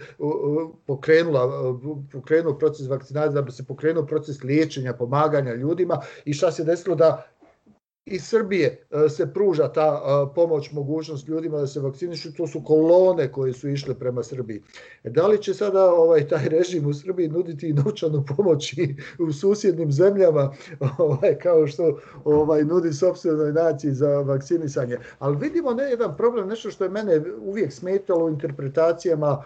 pokrenula 0.86 1.74
pokrenuo 2.12 2.58
proces 2.58 2.88
vakcinacije 2.88 3.34
da 3.34 3.42
bi 3.42 3.52
se 3.52 3.64
pokrenuo 3.66 4.06
proces 4.06 4.42
liječenja 4.42 4.92
pomaganja 4.92 5.54
ljudima 5.54 6.00
i 6.24 6.32
šta 6.32 6.52
se 6.52 6.64
desilo 6.64 6.96
da 6.96 7.26
iz 8.06 8.24
Srbije 8.24 8.86
e, 8.90 9.08
se 9.08 9.32
pruža 9.32 9.68
ta 9.68 10.02
e, 10.04 10.34
pomoć, 10.34 10.72
mogućnost 10.72 11.28
ljudima 11.28 11.58
da 11.58 11.66
se 11.66 11.80
vakcinišu, 11.80 12.32
to 12.32 12.46
su 12.46 12.62
kolone 12.64 13.32
koje 13.32 13.52
su 13.52 13.68
išle 13.68 13.94
prema 13.94 14.22
Srbiji. 14.22 14.62
E, 15.04 15.10
da 15.10 15.26
li 15.26 15.42
će 15.42 15.54
sada 15.54 15.94
ovaj 15.94 16.28
taj 16.28 16.48
režim 16.48 16.86
u 16.86 16.94
Srbiji 16.94 17.28
nuditi 17.28 17.68
i 17.68 17.72
novčanu 17.72 18.24
pomoć 18.36 18.72
i 18.72 18.96
u 19.18 19.32
susjednim 19.32 19.92
zemljama, 19.92 20.52
ovaj 20.98 21.38
kao 21.38 21.66
što 21.66 21.98
ovaj 22.24 22.64
nudi 22.64 22.92
sopstvenoj 22.92 23.52
naciji 23.52 23.92
za 23.92 24.08
vakcinisanje. 24.08 24.98
Ali 25.18 25.36
vidimo 25.36 25.74
ne 25.74 25.84
jedan 25.84 26.16
problem, 26.16 26.48
nešto 26.48 26.70
što 26.70 26.84
je 26.84 26.90
mene 26.90 27.22
uvijek 27.40 27.72
smetalo 27.72 28.24
u 28.24 28.30
interpretacijama 28.30 29.42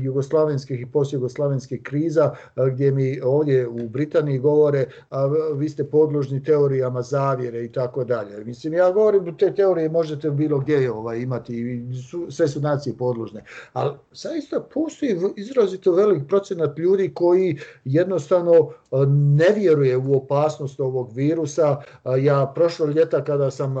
jugoslavenskih 0.00 0.80
i 0.80 0.86
posjugoslavenskih 0.86 1.82
kriza, 1.82 2.34
gdje 2.72 2.92
mi 2.92 3.20
ovdje 3.20 3.68
u 3.68 3.88
Britaniji 3.88 4.38
govore, 4.38 4.86
a 5.10 5.26
vi 5.54 5.68
ste 5.68 5.84
podložni 5.84 6.44
teorijama 6.44 7.02
zavjere 7.02 7.64
i 7.64 7.72
tako 7.72 7.89
tako 7.90 8.04
dalje. 8.04 8.44
Mislim, 8.44 8.74
ja 8.74 8.90
govorim, 8.90 9.36
te 9.36 9.54
teorije 9.54 9.88
možete 9.88 10.30
bilo 10.30 10.58
gdje 10.58 10.92
ovaj, 10.92 11.18
imati, 11.18 11.82
su, 12.10 12.26
sve 12.30 12.48
su 12.48 12.60
nacije 12.60 12.96
podložne, 12.96 13.44
ali 13.72 13.94
zaista 14.12 14.60
postoji 14.60 15.16
izrazito 15.36 15.92
velik 15.92 16.28
procenat 16.28 16.78
ljudi 16.78 17.14
koji 17.14 17.58
jednostavno 17.84 18.70
ne 19.36 19.46
vjeruje 19.56 19.96
u 19.96 20.16
opasnost 20.16 20.80
ovog 20.80 21.12
virusa. 21.14 21.76
Ja 22.20 22.52
prošlo 22.54 22.86
ljeta 22.86 23.24
kada 23.24 23.50
sam 23.50 23.74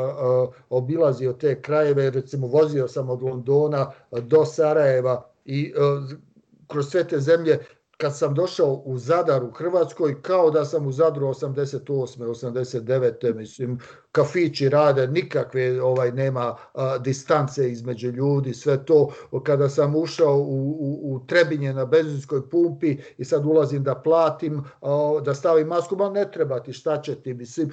obilazio 0.70 1.32
te 1.32 1.62
krajeve, 1.62 2.10
recimo 2.10 2.46
vozio 2.46 2.88
sam 2.88 3.10
od 3.10 3.22
Londona 3.22 3.90
do 4.10 4.44
Sarajeva 4.44 5.30
i 5.44 5.72
kroz 6.66 6.88
sve 6.90 7.04
te 7.08 7.20
zemlje 7.20 7.58
kad 8.00 8.16
sam 8.16 8.34
došao 8.34 8.82
u 8.84 8.98
Zadar 8.98 9.44
u 9.44 9.50
Hrvatskoj, 9.50 10.22
kao 10.22 10.50
da 10.50 10.64
sam 10.64 10.86
u 10.86 10.92
Zadru 10.92 11.26
88. 11.26 12.24
89. 12.24 13.34
mislim, 13.34 13.78
kafići 14.12 14.68
rade, 14.68 15.06
nikakve 15.06 15.82
ovaj 15.82 16.12
nema 16.12 16.56
a, 16.74 16.98
distance 16.98 17.70
između 17.70 18.10
ljudi, 18.10 18.54
sve 18.54 18.84
to. 18.84 19.12
Kada 19.44 19.68
sam 19.68 19.96
ušao 19.96 20.36
u, 20.36 20.70
u, 20.80 21.14
u 21.14 21.26
Trebinje 21.26 21.72
na 21.72 21.84
benzinskoj 21.84 22.50
pumpi 22.50 22.96
i 23.18 23.24
sad 23.24 23.46
ulazim 23.46 23.84
da 23.84 23.94
platim, 23.94 24.64
a, 24.80 25.20
da 25.24 25.34
stavim 25.34 25.66
masku, 25.66 25.96
ma 25.96 26.10
ne 26.10 26.30
treba 26.30 26.60
ti, 26.60 26.72
šta 26.72 27.02
će 27.02 27.14
ti, 27.14 27.34
mislim. 27.34 27.70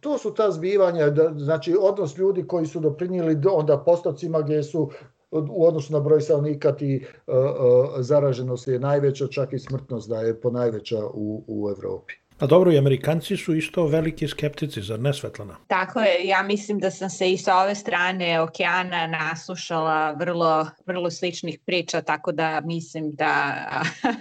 To 0.00 0.18
su 0.18 0.34
ta 0.34 0.50
zbivanja, 0.50 1.10
da, 1.10 1.32
znači 1.36 1.76
odnos 1.80 2.18
ljudi 2.18 2.46
koji 2.46 2.66
su 2.66 2.80
doprinijeli 2.80 3.40
onda 3.50 3.78
postocima 3.78 4.40
gdje 4.40 4.62
su 4.62 4.90
u 5.32 5.66
odnosu 5.66 5.92
na 5.92 6.00
broj 6.00 6.20
stanovnika 6.20 6.72
ti 6.72 7.04
uh, 7.26 7.34
uh, 7.34 7.90
zaraženost 7.98 8.68
je 8.68 8.78
najveća, 8.78 9.26
čak 9.26 9.52
i 9.52 9.58
smrtnost 9.58 10.08
da 10.08 10.20
je 10.20 10.40
po 10.40 10.50
najveća 10.50 11.06
u, 11.06 11.44
u 11.46 11.70
Evropi. 11.76 12.14
A 12.42 12.46
dobro, 12.46 12.72
i 12.72 12.78
Amerikanci 12.78 13.36
su 13.36 13.54
isto 13.54 13.86
veliki 13.86 14.28
skeptici, 14.28 14.82
zar 14.82 15.00
ne 15.00 15.12
Svetlana? 15.12 15.56
Tako 15.66 16.00
je, 16.00 16.26
ja 16.26 16.42
mislim 16.42 16.78
da 16.78 16.90
sam 16.90 17.10
se 17.10 17.32
i 17.32 17.38
sa 17.38 17.56
ove 17.56 17.74
strane 17.74 18.40
okeana 18.40 19.06
naslušala 19.06 20.12
vrlo, 20.12 20.66
vrlo 20.86 21.10
sličnih 21.10 21.58
priča, 21.66 22.00
tako 22.00 22.32
da 22.32 22.60
mislim 22.64 23.10
da 23.12 23.54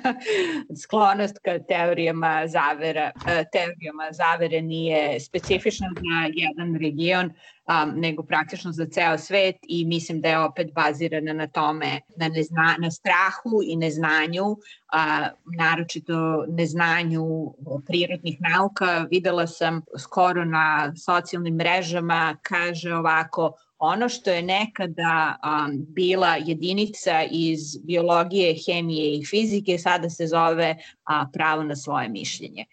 sklonost 0.84 1.40
ka 1.44 1.60
teorijama 1.60 2.48
zavera, 2.48 3.12
teorijama 3.52 4.12
zavere 4.12 4.62
nije 4.62 5.20
specifična 5.20 5.88
za 5.96 6.32
jedan 6.34 6.76
region, 6.76 7.32
um, 7.68 7.94
nego 7.96 8.24
praktično 8.24 8.72
za 8.72 8.86
ceo 8.86 9.18
svet 9.18 9.56
i 9.62 9.86
mislim 9.86 10.22
da 10.22 10.30
je 10.30 10.40
opet 10.40 10.74
bazirana 10.74 11.34
na 11.34 11.48
tome, 11.48 12.02
na, 12.16 12.28
nezna, 12.28 12.76
na 12.80 12.92
strahu 12.92 13.62
i 13.66 13.76
neznanju, 13.76 14.58
a, 14.94 15.30
naročito 15.58 16.46
neznanju 16.48 17.54
prirodnih 17.88 18.38
nauka. 18.42 19.08
Videla 19.12 19.48
sam 19.48 19.82
skoro 19.98 20.46
na 20.46 20.94
socijalnim 20.96 21.56
mrežama, 21.56 22.38
kaže 22.42 22.94
ovako, 22.96 23.54
ono 23.78 24.10
što 24.10 24.30
je 24.30 24.42
nekada 24.42 25.38
um, 25.44 25.86
bila 25.90 26.36
jedinica 26.36 27.24
iz 27.32 27.60
biologije, 27.84 28.56
hemije 28.66 29.18
i 29.18 29.26
fizike, 29.26 29.78
sada 29.78 30.10
se 30.10 30.28
zove 30.28 30.78
a, 31.04 31.26
pravo 31.34 31.64
na 31.64 31.76
svoje 31.76 32.10
mišljenje 32.10 32.66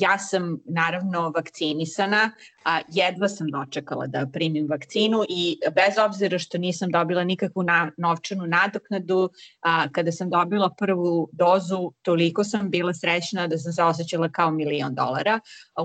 ja 0.00 0.18
sam 0.18 0.58
naravno 0.64 1.30
vakcinisana, 1.30 2.30
a 2.64 2.80
jedva 2.88 3.28
sam 3.28 3.46
dočekala 3.50 4.06
da 4.06 4.26
primim 4.32 4.66
vakcinu 4.68 5.24
i 5.28 5.58
bez 5.74 5.98
obzira 6.06 6.38
što 6.38 6.58
nisam 6.58 6.90
dobila 6.90 7.24
nikakvu 7.24 7.62
na, 7.62 7.90
novčanu 7.96 8.46
nadoknadu, 8.46 9.30
a, 9.60 9.88
kada 9.92 10.12
sam 10.12 10.30
dobila 10.30 10.70
prvu 10.78 11.28
dozu, 11.32 11.92
toliko 12.02 12.44
sam 12.44 12.70
bila 12.70 12.94
srećna 12.94 13.46
da 13.46 13.58
sam 13.58 13.72
se 13.72 13.82
osjećala 13.82 14.28
kao 14.28 14.50
milion 14.50 14.94
dolara. 14.94 15.40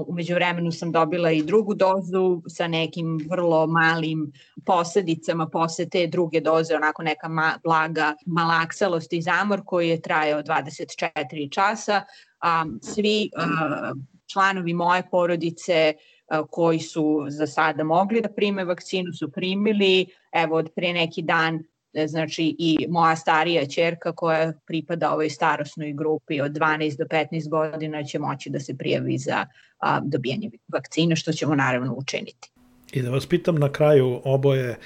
Umeđu 0.08 0.34
vremenu 0.34 0.71
sam 0.71 0.91
dobila 0.91 1.32
i 1.32 1.43
drugu 1.43 1.74
dozu 1.74 2.41
sa 2.47 2.67
nekim 2.67 3.19
vrlo 3.30 3.67
malim 3.67 4.32
posledicama 4.65 5.50
posle 5.50 5.89
te 5.89 6.08
druge 6.08 6.41
doze, 6.41 6.76
onako 6.76 7.04
neka 7.04 7.28
ma, 7.28 7.58
blaga 7.63 8.15
malaksalost 8.26 9.13
i 9.13 9.21
zamor 9.21 9.62
koji 9.65 9.89
je 9.89 10.02
trajao 10.02 10.43
24 10.43 11.52
časa, 11.52 12.02
a, 12.41 12.65
svi 12.82 13.30
a, 13.36 13.93
članovi 14.32 14.73
moje 14.73 15.04
porodice 15.12 15.93
a, 16.27 16.43
koji 16.47 16.80
su 16.80 17.25
za 17.30 17.47
sada 17.47 17.84
mogli 17.84 18.21
da 18.21 18.30
prime 18.30 18.65
vakcinu 18.65 19.13
su 19.13 19.32
primili, 19.32 20.06
evo 20.32 20.56
od 20.56 20.69
pre 20.75 20.93
neki 20.93 21.21
dan 21.21 21.63
e, 21.93 22.08
znači 22.08 22.56
i 22.60 22.88
moja 22.89 23.15
starija 23.15 23.65
čerka 23.65 24.12
koja 24.12 24.54
pripada 24.65 25.12
ovoj 25.12 25.30
starosnoj 25.30 25.93
grupi 25.93 26.41
od 26.41 26.51
12 26.51 26.97
do 26.97 27.06
15 27.06 27.49
godina 27.49 28.04
će 28.04 28.19
moći 28.19 28.49
da 28.49 28.60
se 28.60 28.77
prijavi 28.77 29.17
za 29.17 29.45
a, 29.80 29.99
dobijanje 30.04 30.49
vakcine, 30.73 31.15
što 31.15 31.34
ćemo 31.34 31.56
naravno 31.56 31.93
učiniti. 31.93 32.51
I 32.93 33.01
da 33.01 33.10
vas 33.10 33.25
pitam 33.25 33.56
na 33.56 33.71
kraju 33.71 34.21
oboje, 34.23 34.77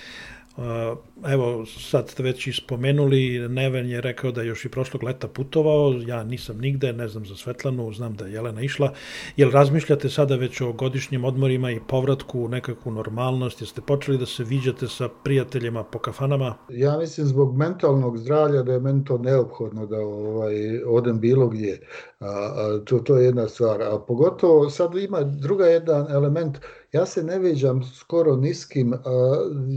Evo, 1.27 1.65
sad 1.65 2.09
ste 2.09 2.23
već 2.23 2.47
ispomenuli, 2.47 3.47
Neven 3.49 3.89
je 3.89 4.01
rekao 4.01 4.31
da 4.31 4.41
je 4.41 4.47
još 4.47 4.65
i 4.65 4.69
prošlog 4.69 5.03
leta 5.03 5.27
putovao, 5.27 5.93
ja 6.07 6.23
nisam 6.23 6.57
nigde, 6.57 6.93
ne 6.93 7.07
znam 7.07 7.25
za 7.25 7.35
Svetlanu, 7.35 7.93
znam 7.93 8.15
da 8.15 8.25
je 8.25 8.33
Jelena 8.33 8.61
išla. 8.61 8.93
Jel 9.37 9.51
razmišljate 9.51 10.09
sada 10.09 10.35
već 10.35 10.61
o 10.61 10.73
godišnjim 10.73 11.25
odmorima 11.25 11.71
i 11.71 11.79
povratku 11.87 12.39
u 12.39 12.47
nekakvu 12.47 12.91
normalnost? 12.91 13.61
Jeste 13.61 13.81
počeli 13.81 14.17
da 14.17 14.25
se 14.25 14.43
viđate 14.43 14.87
sa 14.87 15.09
prijateljima 15.23 15.83
po 15.83 15.99
kafanama? 15.99 16.55
Ja 16.69 16.97
mislim 16.97 17.27
zbog 17.27 17.57
mentalnog 17.57 18.17
zdravlja 18.17 18.63
da 18.63 18.73
je 18.73 18.79
meni 18.79 19.05
to 19.05 19.17
neophodno 19.17 19.85
da 19.85 19.99
ovaj, 19.99 20.83
odem 20.85 21.19
bilo 21.19 21.47
gdje. 21.47 21.87
A, 22.19 22.25
a, 22.27 22.79
to, 22.85 22.99
to 22.99 23.17
je 23.17 23.25
jedna 23.25 23.47
stvar. 23.47 23.81
A 23.81 23.99
pogotovo 24.07 24.69
sad 24.69 24.95
ima 24.95 25.23
druga 25.23 25.65
jedan 25.65 26.11
element, 26.11 26.57
Ja 26.91 27.05
se 27.05 27.23
ne 27.23 27.39
viđam 27.39 27.83
skoro 27.83 28.35
niskim. 28.35 28.93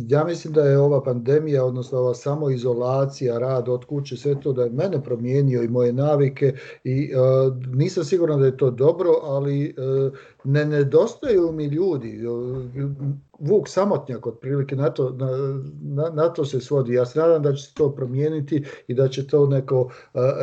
Ja 0.09 0.25
mislim 0.25 0.55
da 0.55 0.63
je 0.63 0.79
ova 0.79 1.03
pandemija, 1.03 1.65
odnosno 1.65 1.99
ova 1.99 2.15
samoizolacija, 2.15 3.39
rad 3.39 3.69
od 3.69 3.85
kuće, 3.85 4.17
sve 4.17 4.41
to 4.41 4.53
da 4.53 4.63
je 4.63 4.71
mene 4.71 5.03
promijenio 5.05 5.63
i 5.63 5.69
moje 5.69 5.93
navike 5.93 6.55
i 6.85 7.11
nisam 7.75 8.05
siguran 8.05 8.41
da 8.41 8.47
je 8.47 8.57
to 8.57 8.71
dobro, 8.71 9.11
ali 9.23 9.75
ne 10.49 10.65
nedostaju 10.65 11.53
mi 11.53 11.65
ljudi. 11.65 12.21
Vuk 13.39 13.69
samotnjak 13.69 14.27
otprilike 14.27 14.77
na 14.77 14.91
to, 14.91 15.11
na, 15.11 15.27
na, 15.83 16.11
na 16.11 16.29
to 16.29 16.45
se 16.45 16.61
svodi. 16.61 16.95
Ja 16.95 17.07
se 17.07 17.19
nadam 17.19 17.43
da 17.43 17.53
će 17.53 17.63
se 17.63 17.75
to 17.75 17.91
promijeniti 17.95 18.65
i 18.89 18.95
da 18.95 19.09
će 19.09 19.27
to 19.27 19.47
neko 19.47 19.91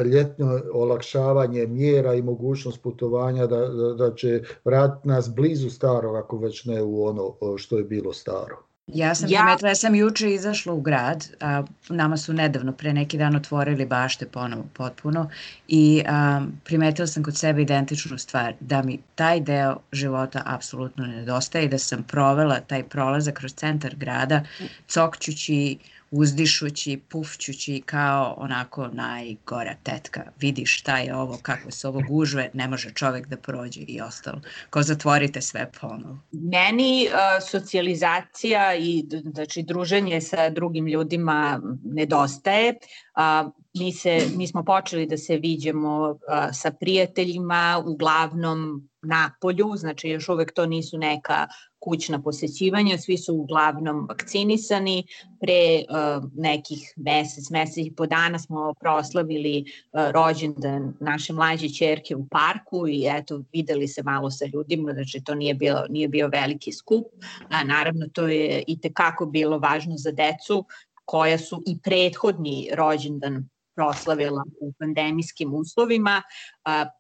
ljetno 0.06 0.60
olakšavanje 0.74 1.68
mjera 1.68 2.14
i 2.14 2.22
mogućnost 2.22 2.82
putovanja 2.82 3.48
da, 3.48 3.68
da, 3.68 3.94
da 3.94 4.16
će 4.16 4.42
vratiti 4.66 5.08
nas 5.08 5.36
blizu 5.36 5.70
starog 5.70 6.16
ako 6.16 6.38
već 6.38 6.66
ne 6.66 6.84
u 6.84 7.06
ono 7.06 7.36
što 7.58 7.78
je 7.78 7.84
bilo 7.84 8.14
staro. 8.14 8.65
Ja 8.88 9.16
sam 9.16 9.30
ja... 9.30 9.42
primetila, 9.42 9.70
ja 9.70 9.76
sam 9.76 9.96
juče 9.96 10.34
izašla 10.34 10.74
u 10.74 10.82
grad, 10.82 11.28
a, 11.42 11.64
nama 11.90 12.18
su 12.18 12.34
nedavno 12.34 12.72
pre 12.72 12.94
neki 12.94 13.18
dan 13.18 13.36
otvorili 13.36 13.86
bašte 13.86 14.26
ponovo 14.28 14.66
potpuno 14.74 15.30
i 15.68 16.04
a, 16.08 16.42
primetila 16.64 17.08
sam 17.08 17.24
kod 17.24 17.38
sebe 17.38 17.62
identičnu 17.62 18.18
stvar, 18.18 18.54
da 18.60 18.82
mi 18.82 19.00
taj 19.16 19.40
deo 19.40 19.78
života 19.92 20.42
apsolutno 20.46 21.06
nedostaje 21.06 21.66
i 21.66 21.70
da 21.70 21.78
sam 21.78 22.04
provela 22.04 22.60
taj 22.60 22.84
prolazak 22.84 23.34
kroz 23.34 23.54
centar 23.54 23.96
grada 23.96 24.44
cokćući 24.88 25.78
uzdišući, 26.16 27.00
pufćući 27.10 27.82
kao 27.86 28.36
onako 28.38 28.88
najgora 28.88 29.76
tetka. 29.84 30.24
Vidiš 30.40 30.80
šta 30.80 30.98
je 30.98 31.16
ovo, 31.16 31.40
kako 31.42 31.72
se 31.72 31.88
ovo 31.88 32.02
gužve, 32.10 32.50
ne 32.54 32.68
može 32.68 32.94
čovek 32.94 33.28
da 33.28 33.38
prođe 33.38 33.82
i 33.82 34.02
ostalo. 34.02 34.42
Ko 34.70 34.84
zatvorite 34.84 35.42
sve 35.42 35.72
ponovo. 35.82 36.20
Meni 36.32 37.08
uh, 37.08 37.48
socijalizacija 37.50 38.76
i 38.76 39.06
znači 39.34 39.64
druženje 39.64 40.22
sa 40.22 40.50
drugim 40.50 40.88
ljudima 40.88 41.62
nedostaje. 41.84 42.76
Uh, 43.16 43.65
mi, 43.76 43.92
se, 43.92 44.28
mi 44.36 44.48
smo 44.48 44.64
počeli 44.64 45.06
da 45.06 45.18
se 45.18 45.38
viđemo 45.38 46.10
uh, 46.10 46.18
sa 46.54 46.72
prijateljima, 46.72 47.84
uglavnom 47.86 48.90
na 49.02 49.32
polju, 49.42 49.74
znači 49.76 50.10
još 50.10 50.30
uvek 50.30 50.54
to 50.54 50.66
nisu 50.66 50.98
neka 50.98 51.48
kućna 51.80 52.22
posećivanja, 52.22 52.98
svi 52.98 53.18
su 53.18 53.36
uglavnom 53.36 54.06
vakcinisani. 54.10 55.04
Pre 55.40 55.84
uh, 55.90 56.24
nekih 56.34 56.94
mesec, 56.96 57.50
mesec 57.50 57.78
i 57.78 57.96
po 57.96 58.06
dana 58.06 58.40
smo 58.40 58.74
proslavili 58.80 59.64
uh, 59.64 60.12
rođendan 60.12 60.94
naše 61.00 61.34
mlađe 61.34 61.70
čerke 61.70 62.16
u 62.16 62.28
parku 62.28 62.88
i 62.88 63.08
eto 63.10 63.44
videli 63.54 63.88
se 63.88 64.04
malo 64.04 64.32
sa 64.32 64.46
ljudima, 64.46 64.94
znači 64.94 65.24
to 65.24 65.36
nije 65.36 65.54
bio, 65.54 65.86
nije 65.90 66.08
bio 66.08 66.28
veliki 66.28 66.72
skup. 66.72 67.06
A, 67.50 67.64
naravno 67.64 68.06
to 68.14 68.28
je 68.28 68.64
i 68.68 68.80
tekako 68.80 69.26
bilo 69.26 69.60
važno 69.60 69.98
za 69.98 70.12
decu 70.12 70.66
koja 71.06 71.38
su 71.38 71.64
i 71.66 71.78
prethodni 71.84 72.70
rođendan 72.74 73.50
proslavila 73.76 74.44
u 74.62 74.74
pandemijskim 74.80 75.54
uslovima. 75.54 76.22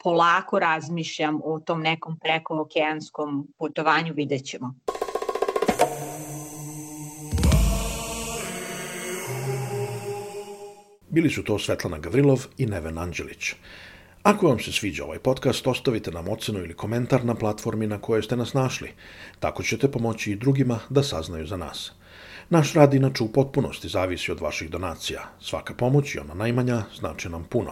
Polako 0.04 0.60
razmišljam 0.60 1.40
o 1.44 1.60
tom 1.60 1.82
nekom 1.82 2.20
prekookeanskom 2.20 3.48
putovanju, 3.58 4.14
vidjet 4.14 4.46
ćemo. 4.46 4.76
Bili 11.10 11.30
su 11.30 11.44
to 11.44 11.60
Svetlana 11.60 11.98
Gavrilov 11.98 12.46
i 12.58 12.66
Neven 12.66 12.98
Anđelić. 12.98 13.54
Ako 14.24 14.48
vam 14.48 14.60
se 14.60 14.72
sviđa 14.72 15.04
ovaj 15.04 15.20
podcast, 15.20 15.68
ostavite 15.68 16.12
nam 16.12 16.28
ocenu 16.28 16.60
ili 16.60 16.74
komentar 16.74 17.26
na 17.26 17.36
platformi 17.36 17.88
na 17.88 18.02
kojoj 18.02 18.24
ste 18.24 18.36
nas 18.36 18.54
našli. 18.54 18.90
Tako 19.40 19.64
ćete 19.64 19.92
pomoći 19.92 20.32
i 20.32 20.36
drugima 20.36 20.80
da 20.90 21.04
saznaju 21.04 21.48
za 21.48 21.58
nas. 21.58 21.92
Naš 22.49 22.73
rad 22.73 22.93
inače 22.93 23.23
u 23.23 23.27
potpunosti 23.27 23.89
zavisi 23.89 24.31
od 24.31 24.39
vaših 24.39 24.69
donacija. 24.69 25.21
Svaka 25.41 25.73
pomoć 25.73 26.15
i 26.15 26.19
ona 26.19 26.34
najmanja 26.34 26.84
znači 26.97 27.29
nam 27.29 27.43
puno. 27.43 27.71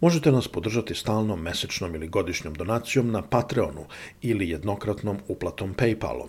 Možete 0.00 0.32
nas 0.32 0.48
podržati 0.48 0.94
stalnom, 0.94 1.42
mesečnom 1.42 1.94
ili 1.94 2.08
godišnjom 2.08 2.54
donacijom 2.54 3.10
na 3.10 3.22
Patreonu 3.22 3.86
ili 4.22 4.50
jednokratnom 4.50 5.18
uplatom 5.28 5.74
Paypalom. 5.74 6.28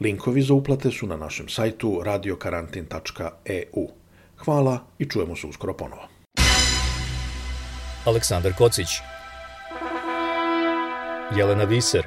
Linkovi 0.00 0.42
za 0.42 0.54
uplate 0.54 0.90
su 0.90 1.06
na 1.06 1.16
našem 1.16 1.48
sajtu 1.48 2.00
radiokarantin.eu. 2.04 3.88
Hvala 4.36 4.78
i 4.98 5.06
čujemo 5.06 5.36
se 5.36 5.46
uskoro 5.46 5.74
ponovo. 5.74 6.08
Aleksandar 8.04 8.52
Kocić 8.58 8.88
Jelena 11.36 11.64
Viser 11.64 12.06